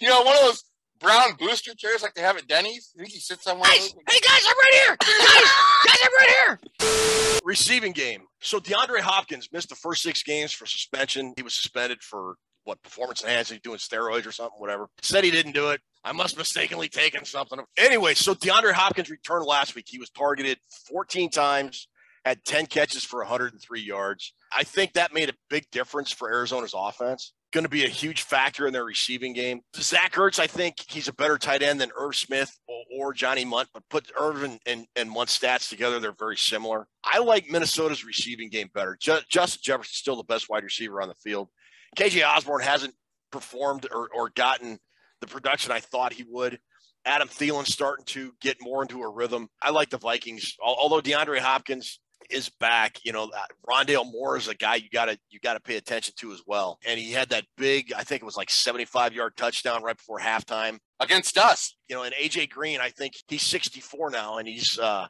[0.00, 0.64] You know, one of those
[1.00, 2.90] brown booster chairs like they have at Denny's.
[2.94, 3.94] You think he sits on one of those?
[4.08, 4.96] Hey guys, I'm right here.
[5.00, 5.50] Guys,
[5.86, 7.40] guys, I'm right here.
[7.44, 8.22] Receiving game.
[8.40, 11.34] So DeAndre Hopkins missed the first six games for suspension.
[11.36, 14.88] He was suspended for what performance enhancing, doing steroids or something, whatever.
[15.02, 15.80] Said he didn't do it.
[16.04, 17.58] I must have mistakenly taken something.
[17.78, 19.86] Anyway, so DeAndre Hopkins returned last week.
[19.88, 21.88] He was targeted 14 times,
[22.24, 24.34] had 10 catches for 103 yards.
[24.56, 27.32] I think that made a big difference for Arizona's offense.
[27.52, 29.60] Going to be a huge factor in their receiving game.
[29.76, 33.44] Zach Ertz, I think he's a better tight end than Irv Smith or, or Johnny
[33.44, 36.88] Mundt, but put Irvin and, and Mundt's stats together, they're very similar.
[37.04, 38.98] I like Minnesota's receiving game better.
[39.00, 41.48] Ju- Justin Jefferson's still the best wide receiver on the field.
[41.94, 42.94] KJ Osborne hasn't
[43.30, 44.78] performed or, or gotten
[45.20, 46.58] the production I thought he would.
[47.06, 49.48] Adam Thielen's starting to get more into a rhythm.
[49.60, 52.98] I like the Vikings, although DeAndre Hopkins is back.
[53.04, 53.30] You know,
[53.68, 56.78] Rondale Moore is a guy you gotta you gotta pay attention to as well.
[56.86, 60.18] And he had that big, I think it was like 75 yard touchdown right before
[60.18, 60.78] halftime.
[61.00, 61.76] against us.
[61.88, 65.06] You know, and AJ Green, I think he's 64 now, and he's uh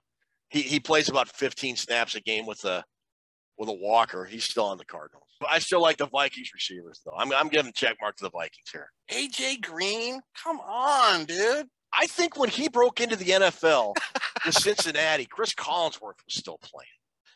[0.50, 2.84] he he plays about 15 snaps a game with a
[3.58, 4.24] with a walker.
[4.24, 5.23] He's still on the Cardinals.
[5.40, 7.14] But I still like the Vikings receivers though.
[7.16, 8.90] I'm I'm giving check mark to the Vikings here.
[9.10, 11.66] AJ Green, come on, dude.
[11.96, 13.94] I think when he broke into the NFL
[14.44, 16.88] with Cincinnati, Cris Collinsworth was still playing.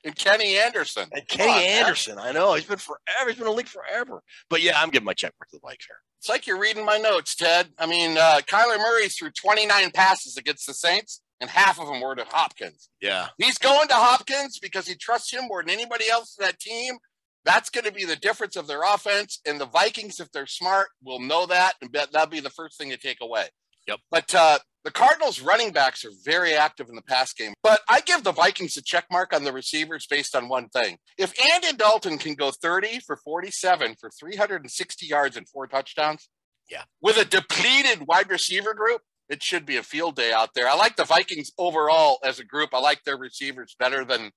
[0.04, 1.08] And Kenny Anderson.
[1.12, 1.82] And Kenny on, man.
[1.84, 3.28] Anderson, I know he's been forever.
[3.28, 4.22] He's been in the league forever.
[4.48, 5.96] But yeah, I'm giving my check mark to the Vikings here.
[6.18, 7.68] It's like you're reading my notes, Ted.
[7.78, 12.00] I mean, uh, Kyler Murray threw 29 passes against the Saints, and half of them
[12.00, 12.88] were to Hopkins.
[13.00, 13.28] Yeah.
[13.38, 16.96] He's going to Hopkins because he trusts him more than anybody else in that team.
[17.44, 19.40] That's going to be the difference of their offense.
[19.46, 22.90] And the Vikings, if they're smart, will know that, and that'll be the first thing
[22.90, 23.46] to take away.
[23.86, 24.00] Yep.
[24.10, 27.54] But uh, the Cardinals running backs are very active in the pass game.
[27.62, 30.98] But I give the Vikings a check mark on the receivers based on one thing.
[31.16, 36.28] If Andy Dalton can go 30 for 47 for 360 yards and four touchdowns,
[36.70, 36.82] Yeah.
[37.00, 40.68] with a depleted wide receiver group, it should be a field day out there.
[40.68, 42.70] I like the Vikings overall as a group.
[42.74, 44.32] I like their receivers better than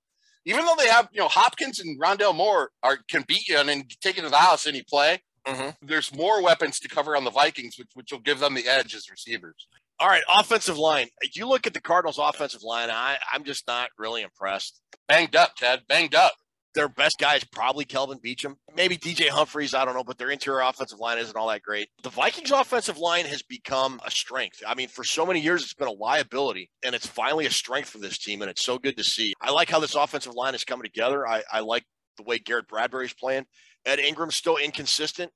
[0.46, 3.70] even though they have, you know, Hopkins and Rondale Moore are can beat you and
[3.70, 5.22] then take you to the house any play.
[5.48, 5.86] Mm-hmm.
[5.86, 8.94] There's more weapons to cover on the Vikings, which which will give them the edge
[8.96, 9.68] as receivers.
[10.00, 11.08] All right, offensive line.
[11.34, 12.90] You look at the Cardinals' offensive line.
[12.90, 14.82] I, I'm just not really impressed.
[15.08, 15.82] Banged up, Ted.
[15.88, 16.34] Banged up.
[16.74, 19.74] Their best guy is probably Kelvin Beachum, maybe DJ Humphries.
[19.74, 21.90] I don't know, but their interior offensive line isn't all that great.
[22.02, 24.64] The Vikings' offensive line has become a strength.
[24.66, 27.90] I mean, for so many years, it's been a liability, and it's finally a strength
[27.90, 29.34] for this team, and it's so good to see.
[29.42, 31.28] I like how this offensive line is coming together.
[31.28, 31.84] I, I like
[32.18, 33.46] the way Garrett Bradbury's playing.
[33.86, 35.32] Ed Ingram's still inconsistent,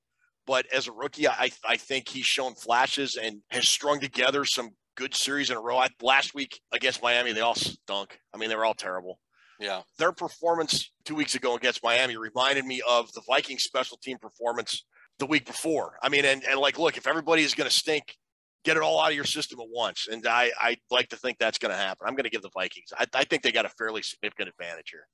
[0.46, 4.70] but as a rookie, I, I think he's shown flashes and has strung together some
[4.96, 5.76] good series in a row.
[5.76, 8.18] I, last week against Miami, they all stunk.
[8.32, 9.18] I mean, they were all terrible
[9.58, 9.82] Yeah.
[9.98, 14.84] their performance two weeks ago against Miami reminded me of the Vikings special team performance
[15.18, 15.98] the week before.
[16.02, 18.16] I mean, and, and like, look, if everybody is going to stink,
[18.64, 20.08] get it all out of your system at once.
[20.10, 22.06] And I, I like to think that's going to happen.
[22.06, 22.92] I'm going to give the Vikings.
[22.98, 25.06] I, I think they got a fairly significant advantage here.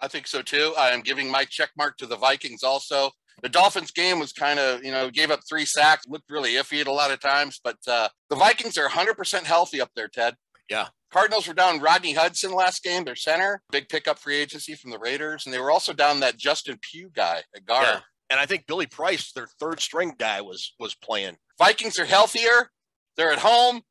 [0.00, 0.74] I think so too.
[0.78, 3.10] I am giving my check mark to the Vikings also.
[3.42, 6.80] The Dolphins game was kind of, you know, gave up three sacks, looked really iffy
[6.80, 10.34] at a lot of times, but uh, the Vikings are 100% healthy up there, Ted.
[10.68, 10.88] Yeah.
[11.10, 14.98] Cardinals were down Rodney Hudson last game, their center, big pickup free agency from the
[14.98, 17.86] Raiders, and they were also down that Justin Pugh guy at guard.
[17.86, 18.00] Yeah.
[18.30, 21.36] And I think Billy Price, their third string guy, was was playing.
[21.58, 22.70] Vikings are healthier.
[23.16, 23.82] They're at home.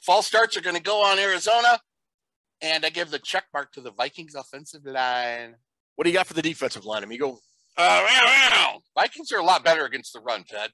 [0.00, 1.80] False starts are going to go on Arizona.
[2.62, 5.56] And I give the check mark to the Vikings offensive line.
[5.96, 7.38] What do you got for the defensive line, amigo?
[7.76, 8.78] Uh.
[8.94, 10.70] Vikings are a lot better against the run, Ted.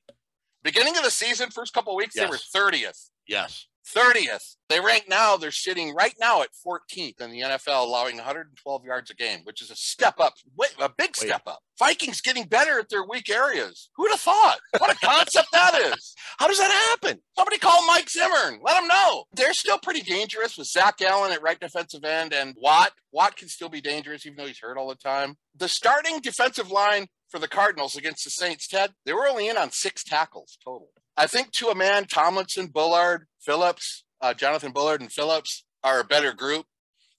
[0.63, 3.09] Beginning of the season, first couple of weeks, they were 30th.
[3.27, 3.67] Yes.
[3.95, 4.57] 30th.
[4.69, 9.11] They rank now, they're sitting right now at 14th in the NFL, allowing 112 yards
[9.11, 10.35] a game, which is a step up,
[10.81, 11.17] a big Wait.
[11.17, 11.61] step up.
[11.79, 13.91] Vikings getting better at their weak areas.
[13.97, 14.59] Who'd have thought?
[14.79, 16.15] What a concept that is.
[16.39, 17.21] How does that happen?
[17.37, 18.59] Somebody call Mike Zimmer.
[18.63, 19.25] Let him know.
[19.33, 22.93] They're still pretty dangerous with Zach Allen at right defensive end and Watt.
[23.13, 25.37] Watt can still be dangerous even though he's hurt all the time.
[25.57, 29.57] The starting defensive line for the Cardinals against the Saints, Ted, they were only in
[29.57, 30.89] on six tackles total.
[31.21, 36.05] I think to a man, Tomlinson, Bullard, Phillips, uh, Jonathan Bullard, and Phillips are a
[36.05, 36.65] better group.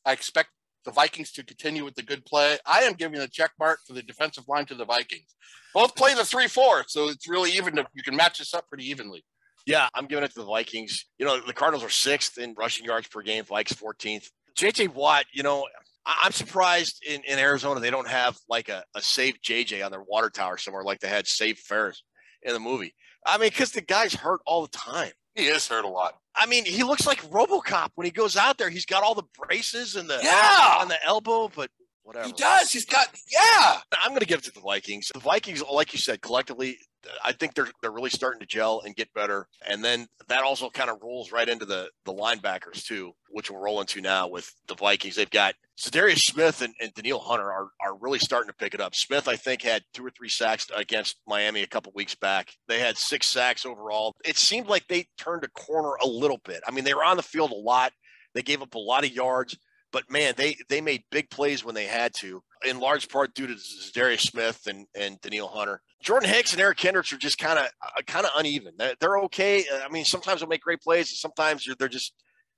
[0.07, 0.49] I expect
[0.85, 2.57] the Vikings to continue with the good play.
[2.65, 5.35] I am giving a check mark for the defensive line to the Vikings.
[5.75, 7.75] Both play the 3 4, so it's really even.
[7.75, 9.23] To, you can match this up pretty evenly.
[9.67, 11.05] Yeah, I'm giving it to the Vikings.
[11.19, 14.25] You know, the Cardinals are sixth in rushing yards per game, Vikes 14th.
[14.57, 15.67] JJ Watt, you know,
[16.07, 20.31] I'm surprised in, in Arizona they don't have like a, a JJ on their water
[20.31, 22.01] tower somewhere like they had save Ferris
[22.41, 22.95] in the movie.
[23.25, 25.11] I mean, because the guy's hurt all the time.
[25.35, 26.15] He is hurt a lot.
[26.35, 28.69] I mean, he looks like RoboCop when he goes out there.
[28.69, 30.77] He's got all the braces and the Yeah.
[30.79, 31.69] on the elbow, but
[32.03, 32.25] whatever.
[32.27, 32.71] He does.
[32.71, 33.79] He's got, yeah.
[33.91, 35.09] I'm going to give it to the Vikings.
[35.13, 36.77] The Vikings, like you said, collectively,
[37.23, 39.47] I think they're they're really starting to gel and get better.
[39.67, 43.59] And then that also kind of rolls right into the the linebackers too, which we'll
[43.61, 45.15] roll into now with the Vikings.
[45.15, 48.81] They've got Za'Darius Smith and, and Danielle Hunter are are really starting to pick it
[48.81, 48.93] up.
[48.93, 52.53] Smith, I think, had two or three sacks against Miami a couple weeks back.
[52.67, 54.15] They had six sacks overall.
[54.23, 56.61] It seemed like they turned a corner a little bit.
[56.67, 57.93] I mean, they were on the field a lot.
[58.35, 59.57] They gave up a lot of yards,
[59.91, 63.47] but man, they they made big plays when they had to, in large part due
[63.47, 63.55] to
[63.95, 65.81] Darius Smith and and Danielle Hunter.
[66.03, 68.73] Jordan Hicks and Eric Kendricks are just kind of uh, kind of uneven.
[68.77, 69.65] They're, they're okay.
[69.83, 72.13] I mean, sometimes they'll make great plays, and sometimes they're just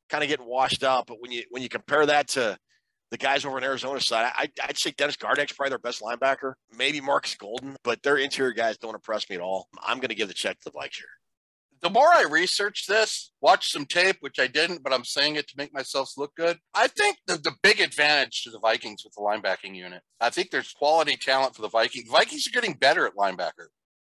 [0.09, 1.07] kind of getting washed out.
[1.07, 2.57] But when you when you compare that to
[3.13, 6.53] the guys over in Arizona side, I, I'd say Dennis Gardeck's probably their best linebacker.
[6.75, 9.67] Maybe Marcus Golden, but their interior guys don't impress me at all.
[9.83, 11.05] I'm going to give the check to the Vikes here.
[11.83, 15.47] The more I researched this, watched some tape, which I didn't, but I'm saying it
[15.49, 16.57] to make myself look good.
[16.73, 20.01] I think the, the big advantage to the Vikings with the linebacking unit.
[20.19, 22.09] I think there's quality talent for the Vikings.
[22.09, 23.67] Vikings are getting better at linebacker.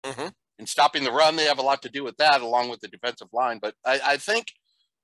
[0.03, 0.27] Mm-hmm.
[0.57, 2.89] And stopping the run, they have a lot to do with that, along with the
[2.89, 3.59] defensive line.
[3.61, 4.47] But I, I think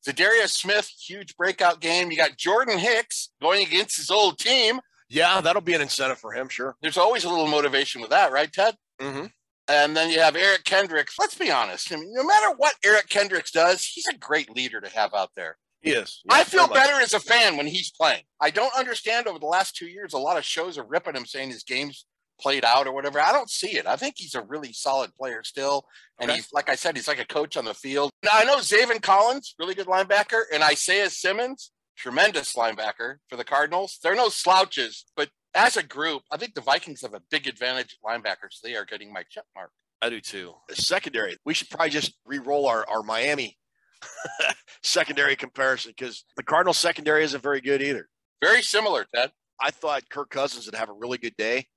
[0.05, 2.11] Za'Darius Smith, huge breakout game.
[2.11, 4.79] You got Jordan Hicks going against his old team.
[5.09, 6.75] Yeah, that'll be an incentive for him, sure.
[6.81, 8.75] There's always a little motivation with that, right, Ted?
[8.99, 9.25] Mm-hmm.
[9.67, 11.17] And then you have Eric Kendricks.
[11.17, 11.91] Let's be honest.
[11.91, 15.31] I mean, no matter what Eric Kendricks does, he's a great leader to have out
[15.35, 15.57] there.
[15.81, 16.21] He is.
[16.29, 18.23] I feel better as a fan when he's playing.
[18.41, 21.25] I don't understand over the last two years, a lot of shows are ripping him
[21.25, 22.05] saying his game's
[22.39, 23.19] played out or whatever.
[23.19, 23.85] I don't see it.
[23.87, 25.85] I think he's a really solid player still.
[26.19, 26.37] And Okay.
[26.37, 28.11] he's, like I said, he's like a coach on the field.
[28.23, 33.43] Now, I know Zaven Collins, really good linebacker, and Isaiah Simmons, tremendous linebacker for the
[33.43, 33.99] Cardinals.
[34.03, 37.97] They're no slouches, but as a group, I think the Vikings have a big advantage
[37.97, 38.59] at linebackers.
[38.61, 39.71] They are getting my check mark.
[40.01, 40.53] I do too.
[40.67, 43.57] The secondary, we should probably just re-roll our, our Miami
[44.83, 48.07] secondary comparison because the Cardinals secondary isn't very good either.
[48.41, 49.31] Very similar, Ted.
[49.61, 51.67] I thought Kirk Cousins would have a really good day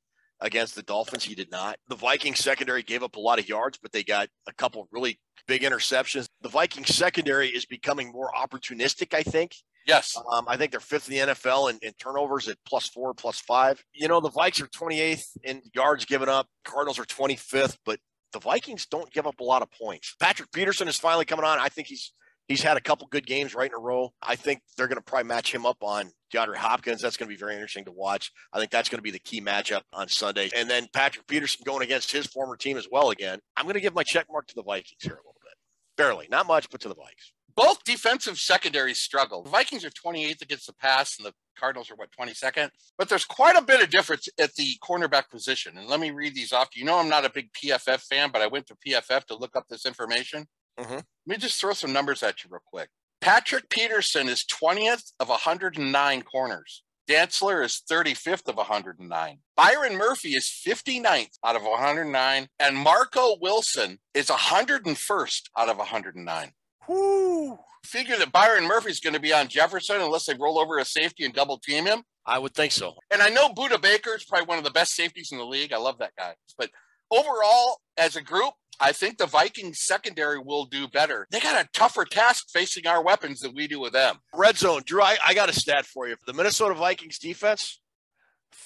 [0.40, 1.24] against the Dolphins.
[1.24, 1.78] He did not.
[1.88, 5.18] The Vikings secondary gave up a lot of yards, but they got a couple really
[5.46, 6.28] big interceptions.
[6.42, 9.52] The Vikings secondary is becoming more opportunistic, I think.
[9.86, 10.20] Yes.
[10.30, 13.40] Um, I think they're fifth in the NFL in, in turnovers at plus four, plus
[13.40, 13.82] five.
[13.94, 16.46] You know, the Vikes are 28th in yards given up.
[16.64, 17.98] Cardinals are 25th, but
[18.34, 20.14] the Vikings don't give up a lot of points.
[20.20, 21.58] Patrick Peterson is finally coming on.
[21.58, 22.12] I think he's
[22.48, 24.12] he's had a couple good games right in a row.
[24.22, 27.00] I think they're going to probably match him up on DeAndre Hopkins.
[27.00, 28.32] That's going to be very interesting to watch.
[28.52, 30.50] I think that's going to be the key matchup on Sunday.
[30.56, 33.38] And then Patrick Peterson going against his former team as well again.
[33.56, 35.54] I'm going to give my check mark to the Vikings here a little bit.
[35.96, 37.32] Barely, not much, but to the Vikings.
[37.56, 39.42] Both defensive secondaries struggle.
[39.42, 42.70] The Vikings are 28th against the pass, and the Cardinals are what 22nd.
[42.96, 45.76] But there's quite a bit of difference at the cornerback position.
[45.76, 46.68] And let me read these off.
[46.76, 49.56] You know, I'm not a big PFF fan, but I went to PFF to look
[49.56, 50.46] up this information.
[50.78, 51.02] Mhm.
[51.28, 52.88] Let me just throw some numbers at you real quick.
[53.20, 56.84] Patrick Peterson is 20th of 109 corners.
[57.06, 59.38] Dantzler is 35th of 109.
[59.54, 62.48] Byron Murphy is 59th out of 109.
[62.58, 66.52] And Marco Wilson is 101st out of 109.
[66.88, 67.58] Whoo!
[67.84, 71.26] Figure that Byron Murphy's going to be on Jefferson unless they roll over a safety
[71.26, 72.04] and double team him.
[72.24, 72.94] I would think so.
[73.10, 75.74] And I know Budda Baker is probably one of the best safeties in the league.
[75.74, 76.36] I love that guy.
[76.56, 76.70] But
[77.10, 81.26] overall, as a group, I think the Vikings secondary will do better.
[81.30, 84.16] They got a tougher task facing our weapons than we do with them.
[84.32, 85.02] Red zone, Drew.
[85.02, 86.16] I, I got a stat for you.
[86.26, 87.80] The Minnesota Vikings defense,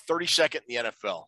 [0.08, 1.24] 32nd in the NFL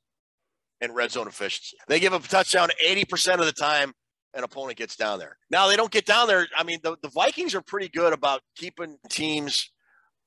[0.80, 1.76] in red zone efficiency.
[1.88, 3.94] They give up a touchdown 80% of the time
[4.34, 5.38] an opponent gets down there.
[5.50, 6.46] Now they don't get down there.
[6.56, 9.70] I mean, the, the Vikings are pretty good about keeping teams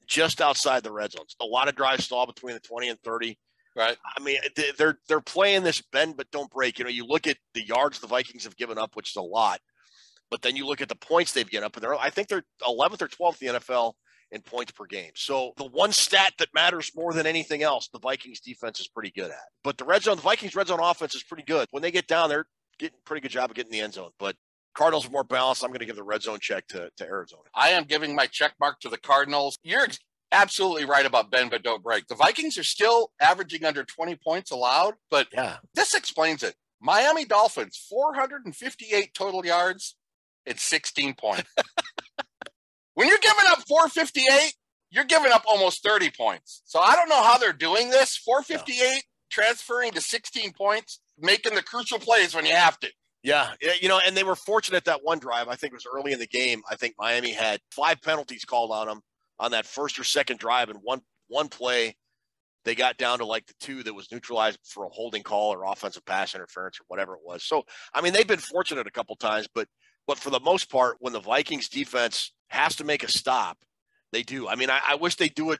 [0.07, 1.35] just outside the red zones.
[1.41, 3.37] A lot of drives stall between the 20 and 30.
[3.77, 3.97] Right.
[4.17, 6.79] I mean, they- they're they're playing this bend but don't break.
[6.79, 9.21] You know, you look at the yards the Vikings have given up, which is a
[9.21, 9.61] lot,
[10.31, 12.43] but then you look at the points they've given up, and they're I think they're
[12.63, 13.93] 11th or 12th in the NFL
[14.31, 15.11] in points per game.
[15.15, 19.11] So the one stat that matters more than anything else, the Vikings defense is pretty
[19.11, 19.37] good at.
[19.63, 21.67] But the red zone, the Vikings red zone offense is pretty good.
[21.71, 22.47] When they get down, they're
[22.79, 24.09] getting a pretty good job of getting the end zone.
[24.19, 24.35] But
[24.75, 25.63] Cardinals are more balanced.
[25.63, 27.43] I'm going to give the red zone check to, to Arizona.
[27.55, 29.57] I am giving my check mark to the Cardinals.
[29.63, 29.99] You're ex-
[30.31, 32.07] absolutely right about bend but don't break.
[32.07, 35.57] The Vikings are still averaging under 20 points allowed, but Yeah.
[35.73, 36.55] this explains it.
[36.79, 39.95] Miami Dolphins, 458 total yards
[40.45, 41.49] and 16 points.
[42.93, 44.53] when you're giving up 458,
[44.91, 46.61] you're giving up almost 30 points.
[46.65, 48.15] So I don't know how they're doing this.
[48.17, 52.87] 458 transferring to 16 points, making the crucial plays when you have to.
[53.23, 55.47] Yeah, yeah, you know, and they were fortunate that one drive.
[55.49, 56.61] I think it was early in the game.
[56.69, 59.01] I think Miami had five penalties called on them
[59.39, 61.95] on that first or second drive, and one one play
[62.67, 65.63] they got down to like the two that was neutralized for a holding call or
[65.63, 67.41] offensive pass interference or whatever it was.
[67.41, 67.63] So,
[67.93, 69.69] I mean, they've been fortunate a couple times, but
[70.05, 73.57] but for the most part, when the Vikings defense has to make a stop,
[74.11, 74.49] they do.
[74.49, 75.59] I mean, I, I wish they do it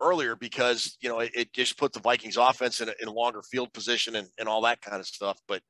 [0.00, 3.12] earlier because you know it, it just put the Vikings offense in a, in a
[3.12, 5.38] longer field position and, and all that kind of stuff.
[5.46, 5.62] But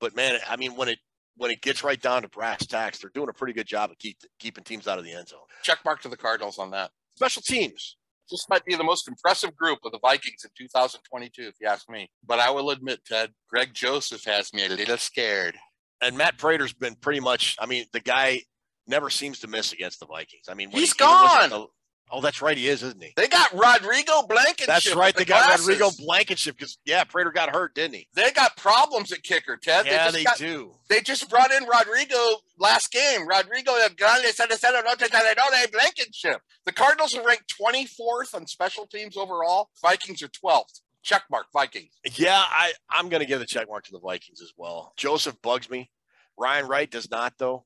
[0.00, 0.98] but man, I mean, when it
[1.36, 3.98] when it gets right down to brass tacks, they're doing a pretty good job of
[3.98, 5.40] keep, keeping teams out of the end zone.
[5.62, 6.90] Check mark to the Cardinals on that.
[7.16, 7.96] Special teams.
[8.30, 11.88] This might be the most impressive group of the Vikings in 2022, if you ask
[11.88, 12.08] me.
[12.26, 15.56] But I will admit, Ted, Greg Joseph has me a little scared.
[16.00, 17.56] And Matt Prater's been pretty much.
[17.60, 18.42] I mean, the guy
[18.86, 20.46] never seems to miss against the Vikings.
[20.48, 21.66] I mean, He's he- even was at gone.
[22.10, 22.56] Oh, that's right.
[22.56, 23.12] He is, isn't he?
[23.16, 24.66] They got Rodrigo Blankenship.
[24.68, 25.14] That's right.
[25.14, 25.66] They the got glasses.
[25.66, 28.06] Rodrigo Blankenship because yeah, Prater got hurt, didn't he?
[28.14, 29.86] They got problems at kicker, Ted.
[29.86, 30.72] Yeah, just they got- do.
[30.88, 32.16] They just brought in Rodrigo
[32.58, 33.26] last game.
[33.26, 36.40] Rodrigo el Grande Sanacero Noche Caledone Blankenship.
[36.64, 39.70] The Cardinals are ranked 24th on special teams overall.
[39.82, 40.80] Vikings are 12th.
[41.02, 41.92] Check mark Vikings.
[42.16, 44.92] Yeah, I I'm gonna give the check mark to the Vikings as well.
[44.96, 45.90] Joseph bugs me.
[46.38, 47.64] Ryan Wright does not though.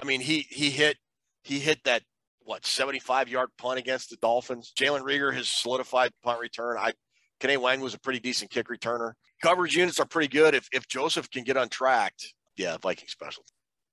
[0.00, 0.96] I mean, he he hit
[1.44, 2.02] he hit that
[2.44, 4.72] what 75 yard punt against the Dolphins.
[4.78, 6.76] Jalen Reagor has solidified punt return.
[6.78, 6.92] I
[7.40, 9.12] Kene Nwangwu was a pretty decent kick returner.
[9.42, 10.54] Coverage units are pretty good.
[10.54, 13.44] If if Joseph can get untracked, yeah, Viking special.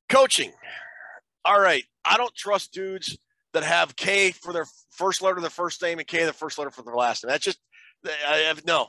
[0.10, 0.52] Coaching.
[1.44, 1.84] All right.
[2.06, 3.18] I don't trust dudes
[3.54, 6.58] that have K for their first letter of their first name and K the first
[6.58, 7.32] letter for their last name.
[7.32, 7.60] That's just
[8.06, 8.88] I have no.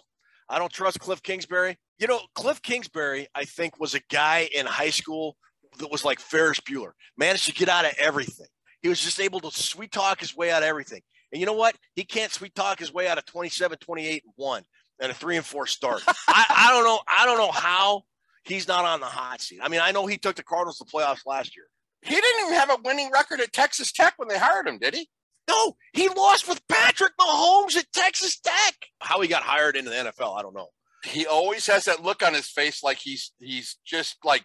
[0.49, 1.79] I don't trust Cliff Kingsbury.
[1.99, 5.37] You know, Cliff Kingsbury, I think, was a guy in high school
[5.79, 8.47] that was like Ferris Bueller, managed to get out of everything.
[8.83, 11.03] He was just able to sweet talk his way out of everything.
[11.33, 11.77] And you know what?
[11.95, 14.63] He can't sweet talk his way out of 27, 28, and 1
[15.01, 16.03] and a 3 and 4 start.
[16.29, 17.01] I, I don't know.
[17.09, 18.03] I don't know how
[18.45, 19.61] he's not on the hot seat.
[19.63, 21.67] I mean, I know he took the Cardinals to playoffs last year.
[22.03, 24.95] He didn't even have a winning record at Texas Tech when they hired him, did
[24.95, 25.09] he?
[25.49, 28.75] No, he lost with Patrick Mahomes at Texas Tech.
[29.01, 30.69] How he got hired into the NFL, I don't know.
[31.05, 34.45] He always has that look on his face like he's he's just like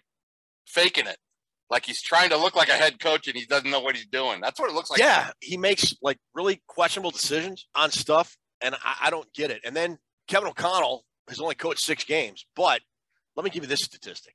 [0.65, 1.17] faking it.
[1.69, 4.05] Like he's trying to look like a head coach and he doesn't know what he's
[4.05, 4.39] doing.
[4.39, 4.99] That's what it looks like.
[4.99, 9.61] yeah, he makes like really questionable decisions on stuff, and I, I don't get it.
[9.65, 9.97] And then
[10.27, 12.81] Kevin O'Connell has only coached six games, but
[13.35, 14.33] let me give you this statistic: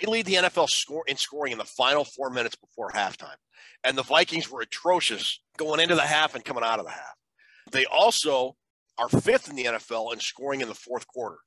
[0.00, 3.36] they lead the NFL score in scoring in the final four minutes before halftime,
[3.84, 7.14] and the Vikings were atrocious going into the half and coming out of the half.
[7.72, 8.56] They also
[8.98, 11.38] are fifth in the NFL in scoring in the fourth quarter.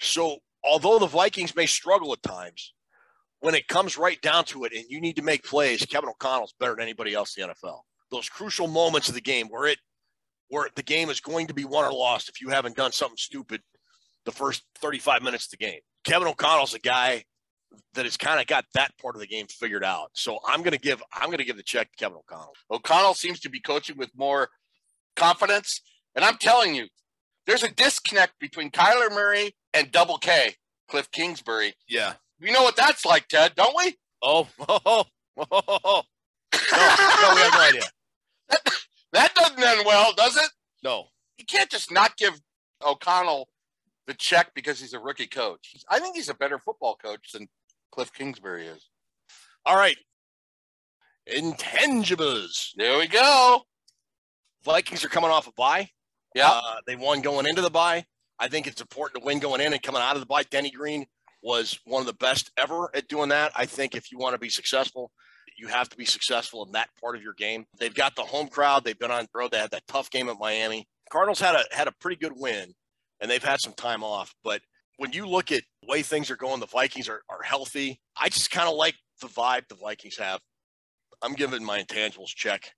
[0.00, 2.72] So although the Vikings may struggle at times,
[3.44, 6.54] when it comes right down to it and you need to make plays, Kevin O'Connell's
[6.58, 7.80] better than anybody else in the NFL.
[8.10, 9.76] Those crucial moments of the game where it
[10.48, 13.18] where the game is going to be won or lost if you haven't done something
[13.18, 13.60] stupid
[14.24, 15.80] the first 35 minutes of the game.
[16.04, 17.24] Kevin O'Connell's a guy
[17.92, 20.08] that has kind of got that part of the game figured out.
[20.14, 22.54] So I'm gonna give I'm gonna give the check to Kevin O'Connell.
[22.70, 24.48] O'Connell seems to be coaching with more
[25.16, 25.82] confidence.
[26.14, 26.86] And I'm telling you,
[27.46, 30.54] there's a disconnect between Kyler Murray and Double K,
[30.88, 31.74] Cliff Kingsbury.
[31.86, 32.14] Yeah.
[32.44, 33.96] We know what that's like, Ted, don't we?
[34.22, 35.04] Oh, oh, oh,
[35.38, 36.02] oh, oh.
[36.52, 37.82] No, no, we have no idea.
[39.14, 40.50] That doesn't end well, does it?
[40.82, 41.06] No.
[41.38, 42.38] You can't just not give
[42.86, 43.48] O'Connell
[44.06, 45.74] the check because he's a rookie coach.
[45.88, 47.48] I think he's a better football coach than
[47.90, 48.90] Cliff Kingsbury is.
[49.64, 49.96] All right.
[51.32, 52.72] Intangibles.
[52.76, 53.62] There we go.
[54.64, 55.88] Vikings are coming off a bye.
[56.34, 56.50] Yeah.
[56.50, 58.04] Uh, they won going into the bye.
[58.38, 60.42] I think it's important to win going in and coming out of the bye.
[60.42, 61.06] Denny Green
[61.44, 63.52] was one of the best ever at doing that.
[63.54, 65.12] I think if you want to be successful,
[65.58, 67.66] you have to be successful in that part of your game.
[67.78, 68.82] They've got the home crowd.
[68.82, 69.50] They've been on the road.
[69.52, 70.88] They had that tough game at Miami.
[71.10, 72.72] Cardinals had a had a pretty good win,
[73.20, 74.34] and they've had some time off.
[74.42, 74.62] But
[74.96, 78.00] when you look at the way things are going, the Vikings are, are healthy.
[78.20, 80.40] I just kind of like the vibe the Vikings have.
[81.22, 82.72] I'm giving my intangibles check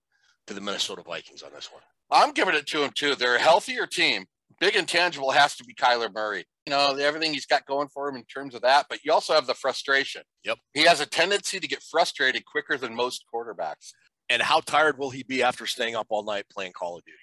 [0.49, 1.83] to the Minnesota Vikings on this one.
[2.11, 3.14] I'm giving it to them too.
[3.14, 4.27] They're a healthier team.
[4.59, 6.45] Big intangible has to be Kyler Murray.
[6.67, 9.35] You know, everything he's got going for him in terms of that, but you also
[9.35, 10.23] have the frustration.
[10.45, 10.59] Yep.
[10.73, 13.93] He has a tendency to get frustrated quicker than most quarterbacks.
[14.29, 17.19] And how tired will he be after staying up all night playing Call of Duty?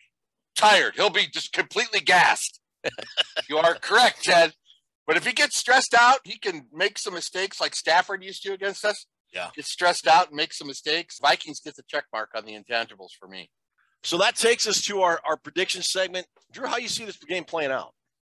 [0.56, 0.94] Tired.
[0.96, 2.60] He'll be just completely gassed.
[3.50, 4.54] you are correct, Ted.
[5.06, 8.54] But if he gets stressed out, he can make some mistakes like Stafford used to
[8.54, 9.06] against us.
[9.34, 9.50] Yeah.
[9.56, 11.18] Get stressed out and make some mistakes.
[11.22, 13.50] Vikings get the check mark on the intangibles for me.
[14.04, 16.28] So that takes us to our, our prediction segment.
[16.52, 17.94] Drew, how you see this game playing out?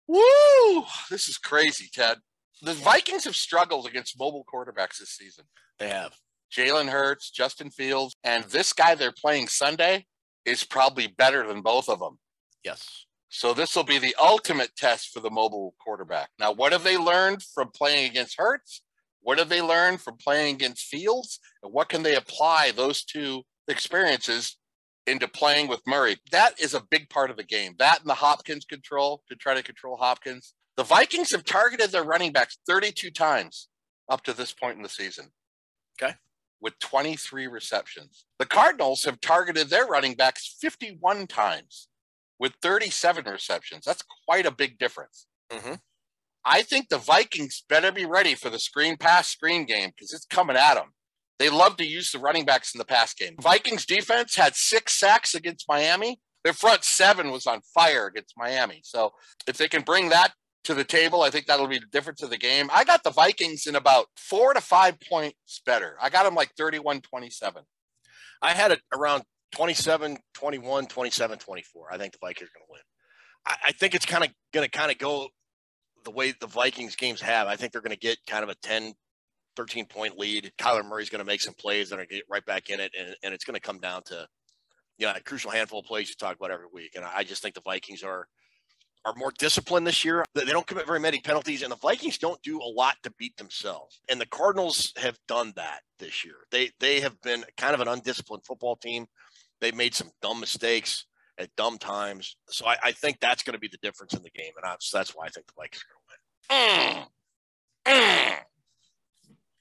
[0.07, 0.85] Woo!
[1.09, 2.17] This is crazy, Ted.
[2.61, 5.45] The Vikings have struggled against mobile quarterbacks this season.
[5.77, 6.13] They have.
[6.55, 10.05] Jalen Hurts, Justin Fields, and this guy they're playing Sunday
[10.45, 12.17] is probably better than both of them.
[12.63, 13.05] Yes.
[13.29, 16.29] So this will be the ultimate test for the mobile quarterback.
[16.39, 18.81] Now, what have they learned from playing against Hurts?
[19.21, 21.39] What have they learned from playing against Fields?
[21.61, 24.57] And what can they apply those two experiences
[25.07, 26.17] into playing with Murray?
[26.31, 27.75] That is a big part of the game.
[27.79, 30.53] That and the Hopkins control to try to control Hopkins.
[30.75, 33.69] The Vikings have targeted their running backs 32 times
[34.09, 35.31] up to this point in the season.
[36.01, 36.13] Okay.
[36.61, 38.25] With 23 receptions.
[38.39, 41.87] The Cardinals have targeted their running backs 51 times
[42.39, 43.85] with 37 receptions.
[43.85, 45.27] That's quite a big difference.
[45.51, 45.75] Mm-hmm.
[46.45, 50.25] I think the Vikings better be ready for the screen pass screen game because it's
[50.25, 50.93] coming at them.
[51.39, 53.35] They love to use the running backs in the pass game.
[53.39, 56.19] Vikings defense had six sacks against Miami.
[56.43, 58.81] Their front seven was on fire against Miami.
[58.83, 59.11] So
[59.47, 60.33] if they can bring that
[60.63, 62.69] to the table, I think that'll be the difference of the game.
[62.73, 65.95] I got the Vikings in about four to five points better.
[66.01, 67.63] I got them like 31 27.
[68.41, 71.87] I had it around 27 21, 27 24.
[71.91, 72.81] I think the Vikings are going to win.
[73.45, 75.29] I, I think it's kind of going to kind of go
[76.05, 77.47] the way the Vikings games have.
[77.47, 78.93] I think they're going to get kind of a 10,
[79.57, 80.51] 13 point lead.
[80.57, 81.89] Kyler Murray's going to make some plays.
[81.89, 82.93] They're going to get right back in it.
[82.97, 84.27] And, and it's going to come down to,
[84.97, 86.93] you know, a crucial handful of plays you talk about every week.
[86.95, 88.27] And I just think the Vikings are
[89.05, 90.25] are more disciplined this year.
[90.35, 93.37] They don't commit very many penalties, and the Vikings don't do a lot to beat
[93.37, 94.01] themselves.
[94.09, 96.35] And the Cardinals have done that this year.
[96.51, 99.07] They they have been kind of an undisciplined football team.
[99.61, 101.05] They made some dumb mistakes
[101.37, 102.35] at dumb times.
[102.49, 104.91] So I, I think that's going to be the difference in the game, and that's
[104.91, 107.07] that's why I think the Vikings are going to win.
[107.87, 108.33] Mm.
[108.35, 108.37] Mm.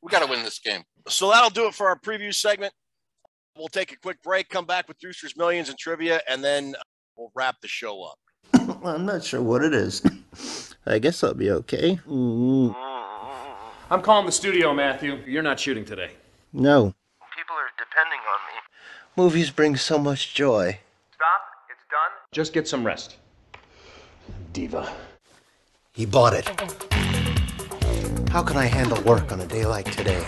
[0.07, 0.85] We got to win this game.
[1.09, 2.73] So that'll do it for our preview segment.
[3.59, 6.77] We'll take a quick break, come back with Drewster's Millions and trivia, and then
[7.17, 8.19] we'll wrap the show up.
[8.85, 10.03] I'm not sure what it is.
[10.87, 11.99] I guess I'll be okay.
[12.09, 12.73] Mm,
[13.91, 15.19] I'm calling the studio, Matthew.
[15.27, 16.13] You're not shooting today.
[16.53, 16.95] no.
[17.37, 18.61] People are depending on me.
[19.17, 20.79] Movies bring so much joy.
[21.15, 21.41] Stop.
[21.69, 22.11] It's done.
[22.31, 23.17] Just get some rest.
[24.53, 24.89] Diva.
[25.93, 27.06] He bought it.
[28.37, 30.23] How can I handle work on a day like today?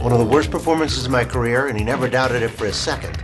[0.00, 2.72] One of the worst performances of my career, and he never doubted it for a
[2.72, 3.16] second.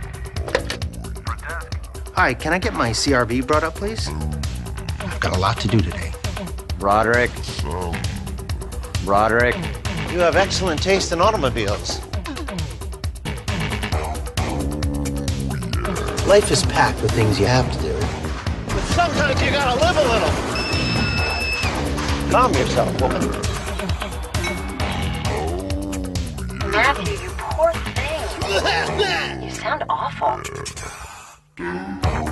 [2.13, 4.07] Hi, can I get my CRV brought up, please?
[5.01, 6.13] I've got a lot to do today.
[6.79, 7.29] Roderick.
[9.03, 9.55] Roderick.
[10.13, 11.99] You have excellent taste in automobiles.
[16.25, 17.93] Life is packed with things you have to do.
[18.67, 20.47] But sometimes you gotta live a little.
[22.31, 23.46] Calm yourself, woman.
[29.43, 30.41] you sound awful.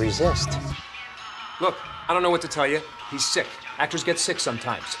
[0.00, 0.48] resist?
[1.60, 1.76] Look,
[2.08, 2.80] I don't know what to tell you.
[3.10, 3.46] He's sick.
[3.78, 4.96] Actors get sick sometimes.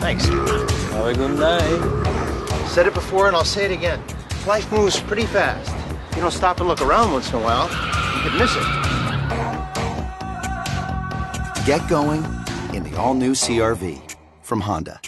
[0.00, 0.26] Thanks.
[0.26, 2.68] Have a good night.
[2.68, 4.00] Said it before and I'll say it again.
[4.46, 5.70] Life moves pretty fast.
[6.10, 7.68] If you don't stop and look around once in a while,
[8.16, 8.62] you could miss it.
[11.66, 12.24] Get going
[12.74, 15.00] in the all new CRV from Honda.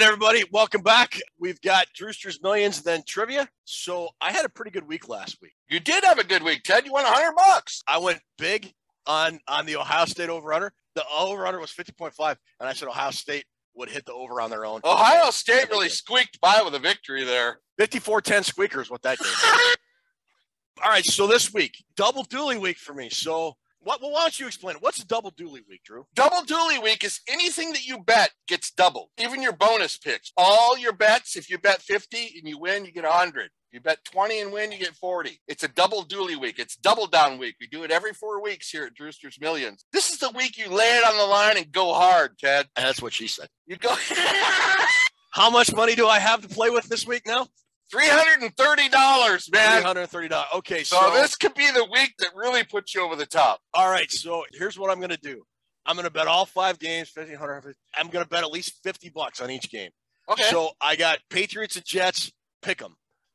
[0.00, 1.20] Right, everybody, welcome back.
[1.38, 3.46] We've got Drewster's Millions, then trivia.
[3.64, 5.52] So I had a pretty good week last week.
[5.68, 6.86] You did have a good week, Ted.
[6.86, 7.82] You won a hundred bucks.
[7.86, 8.72] I went big
[9.06, 10.72] on on the Ohio State over under.
[10.94, 13.44] The over under was 50.5, and I said Ohio State
[13.74, 14.80] would hit the over on their own.
[14.84, 17.60] Ohio State really squeaked by with a victory there.
[17.78, 19.32] 54-10 squeaker is what that game.
[20.82, 23.10] All right, so this week, double dually week for me.
[23.10, 24.82] So what well, why don't you explain it?
[24.82, 26.06] What's a double dually week, Drew?
[26.14, 30.32] Double dually week is anything that you bet gets doubled, even your bonus picks.
[30.36, 33.50] All your bets, if you bet 50 and you win, you get 100.
[33.72, 35.40] You bet 20 and win, you get 40.
[35.46, 36.58] It's a double dually week.
[36.58, 37.54] It's double down week.
[37.60, 39.84] We do it every four weeks here at Drewster's Millions.
[39.92, 42.66] This is the week you lay it on the line and go hard, Ted.
[42.76, 43.48] And that's what she said.
[43.66, 43.94] You go
[45.30, 47.46] How much money do I have to play with this week now?
[47.92, 49.82] $330, man.
[49.82, 50.44] $330.
[50.56, 53.60] Okay, So, so, this could be the week that really puts you over the top.
[53.74, 55.42] All right, so here's what I'm going to do.
[55.86, 57.74] I'm going to bet all five games, 1500.
[57.96, 59.90] I'm going to bet at least 50 bucks on each game.
[60.30, 60.44] Okay.
[60.44, 62.30] So I got Patriots and Jets.
[62.62, 62.94] Pick them.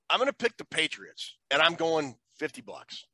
[0.09, 3.05] I'm going to pick the Patriots, and I'm going 50 bucks.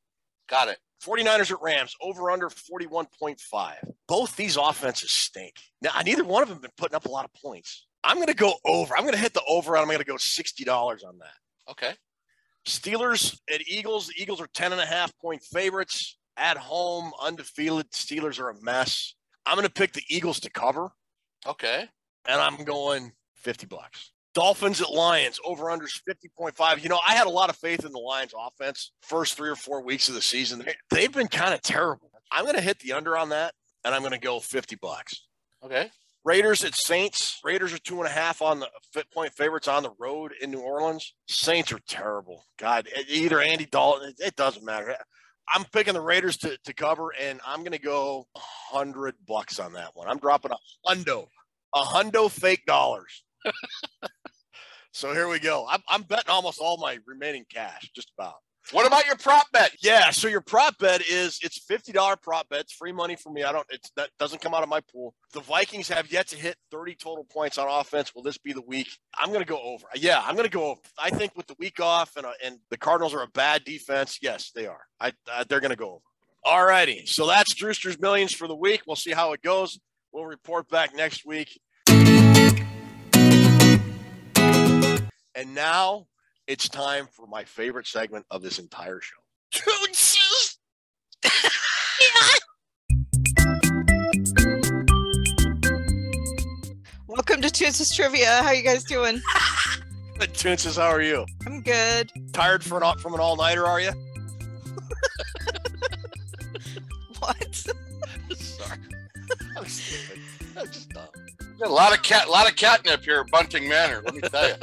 [0.49, 0.77] Got it.
[1.03, 3.73] 49ers at Rams, over under 41.5.
[4.07, 5.55] Both these offenses stink.
[5.81, 7.87] Now, neither one of them have been putting up a lot of points.
[8.03, 8.95] I'm going to go over.
[8.95, 10.67] I'm going to hit the over, and I'm going to go $60
[11.07, 11.71] on that.
[11.71, 11.93] Okay.
[12.67, 14.07] Steelers at Eagles.
[14.07, 17.91] The Eagles are 10 and a half point favorites at home, undefeated.
[17.91, 19.15] Steelers are a mess.
[19.45, 20.89] I'm going to pick the Eagles to cover,
[21.47, 21.85] Okay.
[22.27, 24.11] and I'm going 50 bucks.
[24.33, 26.83] Dolphins at Lions, over unders 50.5.
[26.83, 29.55] You know, I had a lot of faith in the Lions offense first three or
[29.55, 30.59] four weeks of the season.
[30.59, 32.11] They- They've been kind of terrible.
[32.31, 35.27] I'm going to hit the under on that, and I'm going to go 50 bucks.
[35.63, 35.89] Okay.
[36.23, 37.39] Raiders at Saints.
[37.43, 40.51] Raiders are two and a half on the fit point favorites on the road in
[40.51, 41.13] New Orleans.
[41.27, 42.45] Saints are terrible.
[42.59, 44.95] God, either Andy Dalton, it, it doesn't matter.
[45.53, 49.91] I'm picking the Raiders to, to cover, and I'm gonna go hundred bucks on that
[49.95, 50.07] one.
[50.07, 50.57] I'm dropping a
[50.89, 51.27] hundo,
[51.73, 53.23] a hundo fake dollars.
[54.93, 55.67] so here we go.
[55.69, 58.35] I'm, I'm betting almost all my remaining cash, just about.
[58.71, 59.71] What about your prop bet?
[59.81, 62.61] Yeah, so your prop bet is it's fifty dollar prop bet.
[62.61, 63.43] It's free money for me.
[63.43, 63.65] I don't.
[63.69, 65.13] It's that doesn't come out of my pool.
[65.33, 68.15] The Vikings have yet to hit thirty total points on offense.
[68.15, 68.87] Will this be the week?
[69.17, 69.85] I'm going to go over.
[69.95, 70.81] Yeah, I'm going to go over.
[70.97, 74.19] I think with the week off and uh, and the Cardinals are a bad defense.
[74.21, 74.81] Yes, they are.
[75.01, 76.03] I uh, they're going to go over.
[76.45, 77.05] All righty.
[77.07, 78.83] So that's Drewster's millions for the week.
[78.87, 79.79] We'll see how it goes.
[80.13, 81.59] We'll report back next week.
[85.33, 86.07] And now
[86.47, 89.17] it's time for my favorite segment of this entire show.
[97.07, 98.41] Welcome to Toonces Trivia.
[98.43, 99.21] How you guys doing?
[100.19, 101.25] Toonces, how are you?
[101.45, 102.11] I'm good.
[102.31, 103.91] Tired from an, from an all nighter, are you?
[107.19, 107.53] What?
[108.35, 108.79] Sorry.
[109.57, 110.19] I'm stupid.
[110.57, 111.07] I'm just dumb.
[111.63, 114.01] A lot of cat, lot of catnip here at Bunting Manor.
[114.03, 114.55] Let me tell you.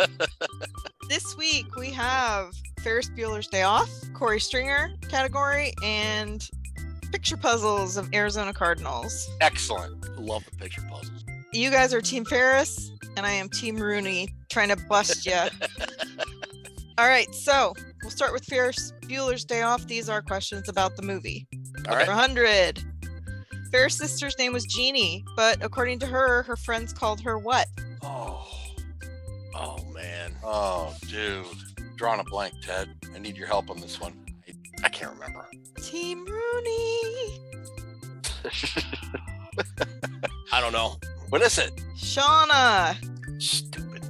[1.09, 6.46] This week we have Ferris Bueller's Day Off, Corey Stringer category, and
[7.11, 9.26] picture puzzles of Arizona Cardinals.
[9.40, 10.18] Excellent.
[10.18, 11.24] Love the picture puzzles.
[11.54, 15.32] You guys are Team Ferris, and I am Team Rooney, trying to bust you.
[16.98, 19.86] All right, so we'll start with Ferris Bueller's Day Off.
[19.86, 21.48] These are questions about the movie.
[21.88, 22.06] All right.
[22.06, 22.84] 100.
[23.72, 27.66] Ferris' sister's name was Jeanie, but according to her, her friends called her what?
[28.02, 28.46] Oh,
[29.59, 30.34] oh man.
[30.44, 31.46] Oh, dude.
[31.96, 32.88] Drawing a blank, Ted.
[33.14, 34.14] I need your help on this one.
[34.84, 35.48] I can't remember.
[35.82, 37.40] Team Rooney.
[40.52, 40.96] I don't know.
[41.30, 41.72] What is it?
[41.96, 42.96] Shauna.
[43.42, 44.04] Stupid.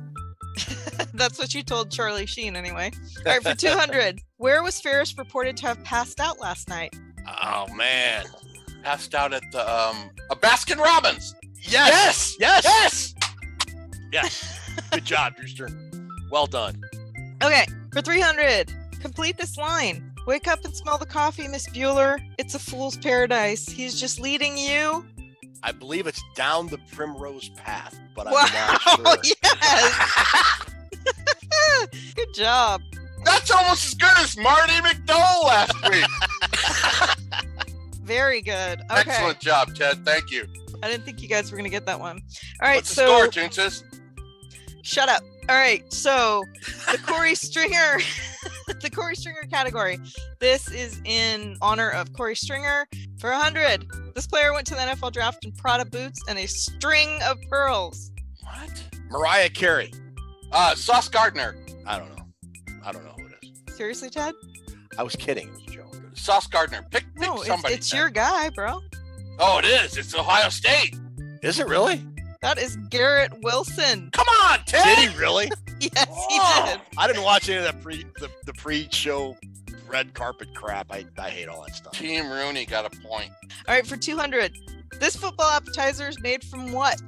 [1.15, 2.91] That's what you told Charlie Sheen anyway.
[3.27, 4.21] All right, for 200.
[4.37, 6.95] Where was Ferris reported to have passed out last night?
[7.43, 8.27] Oh man.
[8.83, 11.35] Passed out at the um a Baskin Robbins.
[11.63, 12.37] Yes.
[12.39, 12.65] Yes.
[12.65, 13.15] Yes.
[14.13, 14.58] Yes.
[14.93, 15.69] Good job, Drewster.
[16.31, 16.83] Well done.
[17.43, 18.73] Okay, for 300.
[19.01, 20.13] Complete this line.
[20.27, 22.19] Wake up and smell the coffee, Miss Bueller.
[22.39, 23.67] It's a fool's paradise.
[23.69, 25.07] He's just leading you.
[25.63, 28.43] I believe it's down the primrose path, but I'm Wow,
[29.03, 29.37] not sure.
[29.45, 30.65] Oh yes.
[32.15, 32.81] Good job.
[33.25, 36.05] That's almost as good as Marty McDowell last week.
[38.03, 38.81] Very good.
[38.91, 39.01] Okay.
[39.11, 40.05] Excellent job, Ted.
[40.05, 40.47] Thank you.
[40.83, 42.23] I didn't think you guys were going to get that one.
[42.63, 43.83] All right, What's the so score, Toonces?
[44.89, 45.23] Shut up.
[45.51, 46.43] All right, so
[46.91, 47.99] the Corey Stringer,
[48.81, 49.99] the Corey Stringer category.
[50.39, 52.87] This is in honor of Corey Stringer
[53.19, 53.85] for 100.
[54.15, 58.13] This player went to the NFL draft in Prada boots and a string of pearls.
[58.43, 58.83] What?
[59.11, 59.93] Mariah Carey.
[60.53, 61.55] Uh, Sauce Gardner.
[61.87, 62.25] I don't know.
[62.83, 63.35] I don't know who it
[63.69, 63.77] is.
[63.77, 64.33] Seriously, Ted?
[64.97, 65.49] I was kidding.
[65.49, 65.97] It was a joke.
[66.15, 66.81] Sauce Gardner.
[66.91, 67.75] Pick, pick No, it's, somebody.
[67.75, 67.99] it's Ted.
[67.99, 68.81] your guy, bro.
[69.39, 69.99] Oh, it is.
[69.99, 70.97] It's Ohio State.
[71.43, 72.03] Is it really?
[72.41, 74.11] That is Garrett Wilson.
[74.13, 74.85] Come on, Ted.
[74.97, 75.51] Did he really?
[75.81, 76.65] Yes, he Oh.
[76.73, 76.81] did.
[76.99, 79.37] I didn't watch any of that pre the, the pre-show
[79.87, 80.89] red carpet crap.
[80.91, 81.93] I, I hate all that stuff.
[81.93, 83.31] Team Rooney got a point.
[83.69, 84.59] All right, for 200.
[84.99, 87.01] This football appetizer is made from what?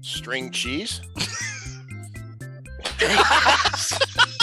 [0.00, 1.00] String cheese.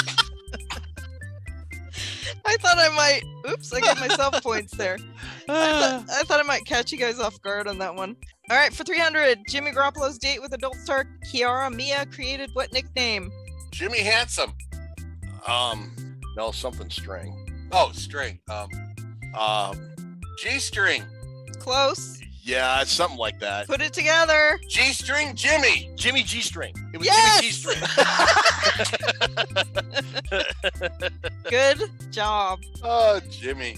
[2.46, 3.24] I thought I might.
[3.50, 4.98] Oops, I gave myself points there.
[5.50, 8.16] I, thought, I thought I might catch you guys off guard on that one.
[8.50, 13.32] All right, for 300, Jimmy Garoppolo's date with adult star Kiara Mia created what nickname?
[13.72, 14.54] Jimmy Handsome.
[15.48, 17.68] Um, no, something string.
[17.72, 18.40] Oh, string.
[18.50, 18.70] Um,
[19.38, 19.96] Um,
[20.38, 21.04] G string.
[21.60, 22.20] Close.
[22.44, 23.68] Yeah, it's something like that.
[23.68, 24.60] Put it together.
[24.68, 25.92] G string Jimmy.
[25.96, 26.74] Jimmy G string.
[26.94, 27.42] It was Yes!
[27.42, 27.80] Jimmy G string.
[31.50, 32.60] Good job.
[32.84, 33.78] Oh, Jimmy.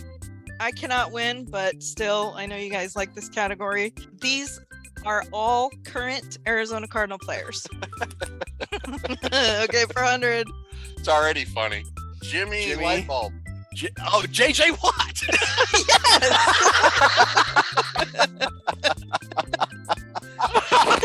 [0.60, 3.94] I cannot win, but still, I know you guys like this category.
[4.22, 4.60] These
[5.06, 7.68] are all current Arizona Cardinal players.
[9.26, 10.48] okay, 400.
[10.98, 11.84] It's already funny.
[12.24, 12.84] Jimmy, Jimmy.
[12.84, 13.32] Lightbulb.
[13.76, 15.22] J- oh, JJ Watt.
[20.72, 21.00] oh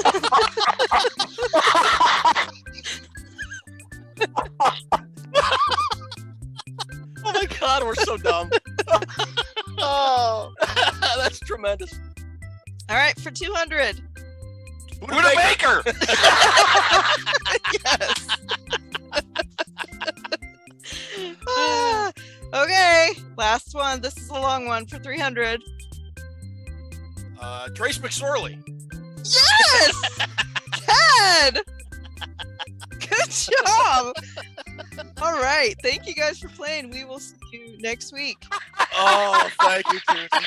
[28.21, 28.62] Trace McSorley.
[29.25, 30.18] Yes!
[30.73, 31.61] Ted!
[32.91, 34.14] Good job.
[35.23, 35.75] All right.
[35.83, 36.91] Thank you guys for playing.
[36.91, 38.37] We will see you next week.
[38.95, 40.45] Oh, thank you, Kirsten.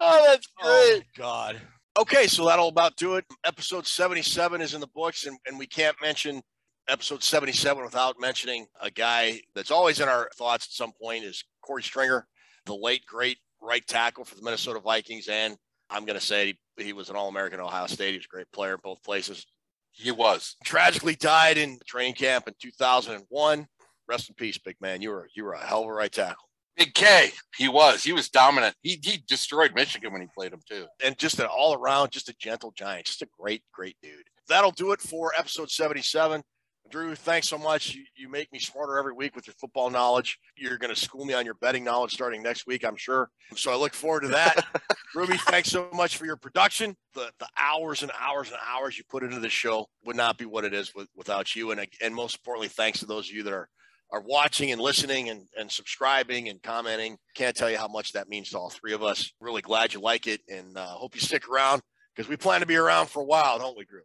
[0.00, 1.60] Oh, that's Oh, God.
[1.98, 3.24] Okay, so that'll about do it.
[3.44, 6.40] Episode 77 is in the books, and, and we can't mention
[6.88, 11.42] episode 77 without mentioning a guy that's always in our thoughts at some point is
[11.60, 12.26] Corey Stringer,
[12.66, 15.26] the late, great right tackle for the Minnesota Vikings.
[15.28, 15.56] And
[15.90, 18.12] I'm going to say he, he was an All American at Ohio State.
[18.12, 19.46] He was a great player in both places.
[19.92, 20.56] He was.
[20.64, 23.66] Tragically died in training camp in 2001.
[24.08, 25.02] Rest in peace, big man.
[25.02, 26.48] You were you were a hell of a right tackle.
[26.76, 27.30] Big K.
[27.56, 28.04] He was.
[28.04, 28.74] He was dominant.
[28.82, 30.86] He he destroyed Michigan when he played him too.
[31.04, 34.22] and just an all around, just a gentle giant, just a great, great dude.
[34.48, 36.42] That'll do it for episode 77.
[36.90, 37.94] Drew, thanks so much.
[37.94, 40.38] You, you make me smarter every week with your football knowledge.
[40.56, 43.30] You're going to school me on your betting knowledge starting next week, I'm sure.
[43.54, 44.66] So I look forward to that.
[45.14, 46.96] Ruby, thanks so much for your production.
[47.14, 50.44] The the hours and hours and hours you put into the show would not be
[50.44, 51.70] what it is with, without you.
[51.70, 53.68] And and most importantly, thanks to those of you that are
[54.10, 57.18] are watching and listening and, and subscribing and commenting.
[57.34, 59.32] Can't tell you how much that means to all three of us.
[59.40, 61.82] Really glad you like it and uh, hope you stick around
[62.14, 64.00] because we plan to be around for a while, don't we, Drew?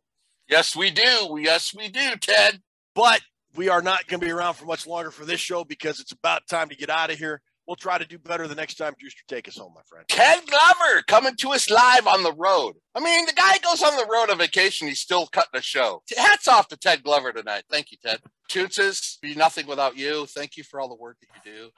[0.50, 1.38] Yes, we do.
[1.40, 2.62] Yes, we do, Ted.
[2.96, 3.22] But
[3.56, 6.12] we are not going to be around for much longer for this show because it's
[6.12, 7.42] about time to get out of here.
[7.68, 10.06] We'll try to do better the next time Drewster take us home, my friend.
[10.10, 12.74] Ted Glover coming to us live on the road.
[12.94, 14.88] I mean, the guy goes on the road on vacation.
[14.90, 16.04] He's still cutting a show.
[16.18, 17.64] Hats off to Ted Glover tonight.
[17.70, 18.20] Thank you, Ted.
[18.50, 20.26] Toonces, be nothing without you.
[20.26, 21.70] Thank you for all the work that you do.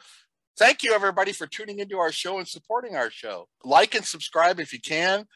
[0.57, 3.47] Thank you, everybody, for tuning into our show and supporting our show.
[3.63, 5.27] Like and subscribe if you can.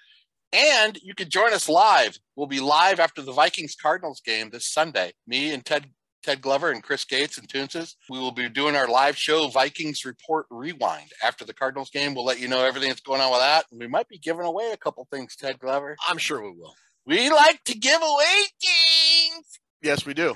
[0.52, 2.18] And you can join us live.
[2.36, 5.14] We'll be live after the Vikings Cardinals game this Sunday.
[5.28, 5.86] Me and Ted
[6.22, 7.96] Ted Glover and Chris Gates and Toonces.
[8.10, 11.12] We will be doing our live show, Vikings Report Rewind.
[11.24, 13.66] After the Cardinals game, we'll let you know everything that's going on with that.
[13.72, 15.96] And we might be giving away a couple things, Ted Glover.
[16.08, 16.76] I'm sure we will.
[17.06, 19.60] We like to give away things.
[19.82, 20.36] Yes, we do.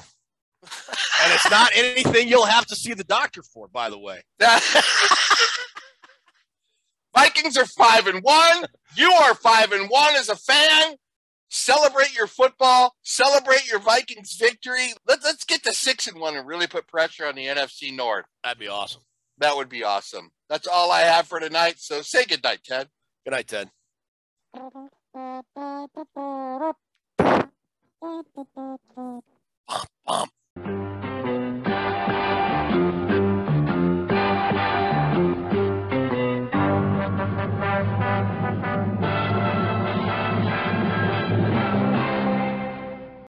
[0.64, 4.22] and it's not anything you'll have to see the doctor for, by the way.
[7.16, 8.66] Vikings are five and one.
[8.96, 10.96] You are five and one as a fan.
[11.50, 12.96] Celebrate your football.
[13.04, 14.94] Celebrate your Vikings victory.
[15.08, 18.26] Let, let's get to six and one and really put pressure on the NFC North.
[18.44, 19.04] That'd be awesome.
[19.38, 20.32] That would be awesome.
[20.50, 21.76] That's all I have for tonight.
[21.78, 22.90] So say good night, Ted.
[23.24, 23.70] Good night, Ted.
[24.56, 24.74] Thank
[30.08, 30.26] you.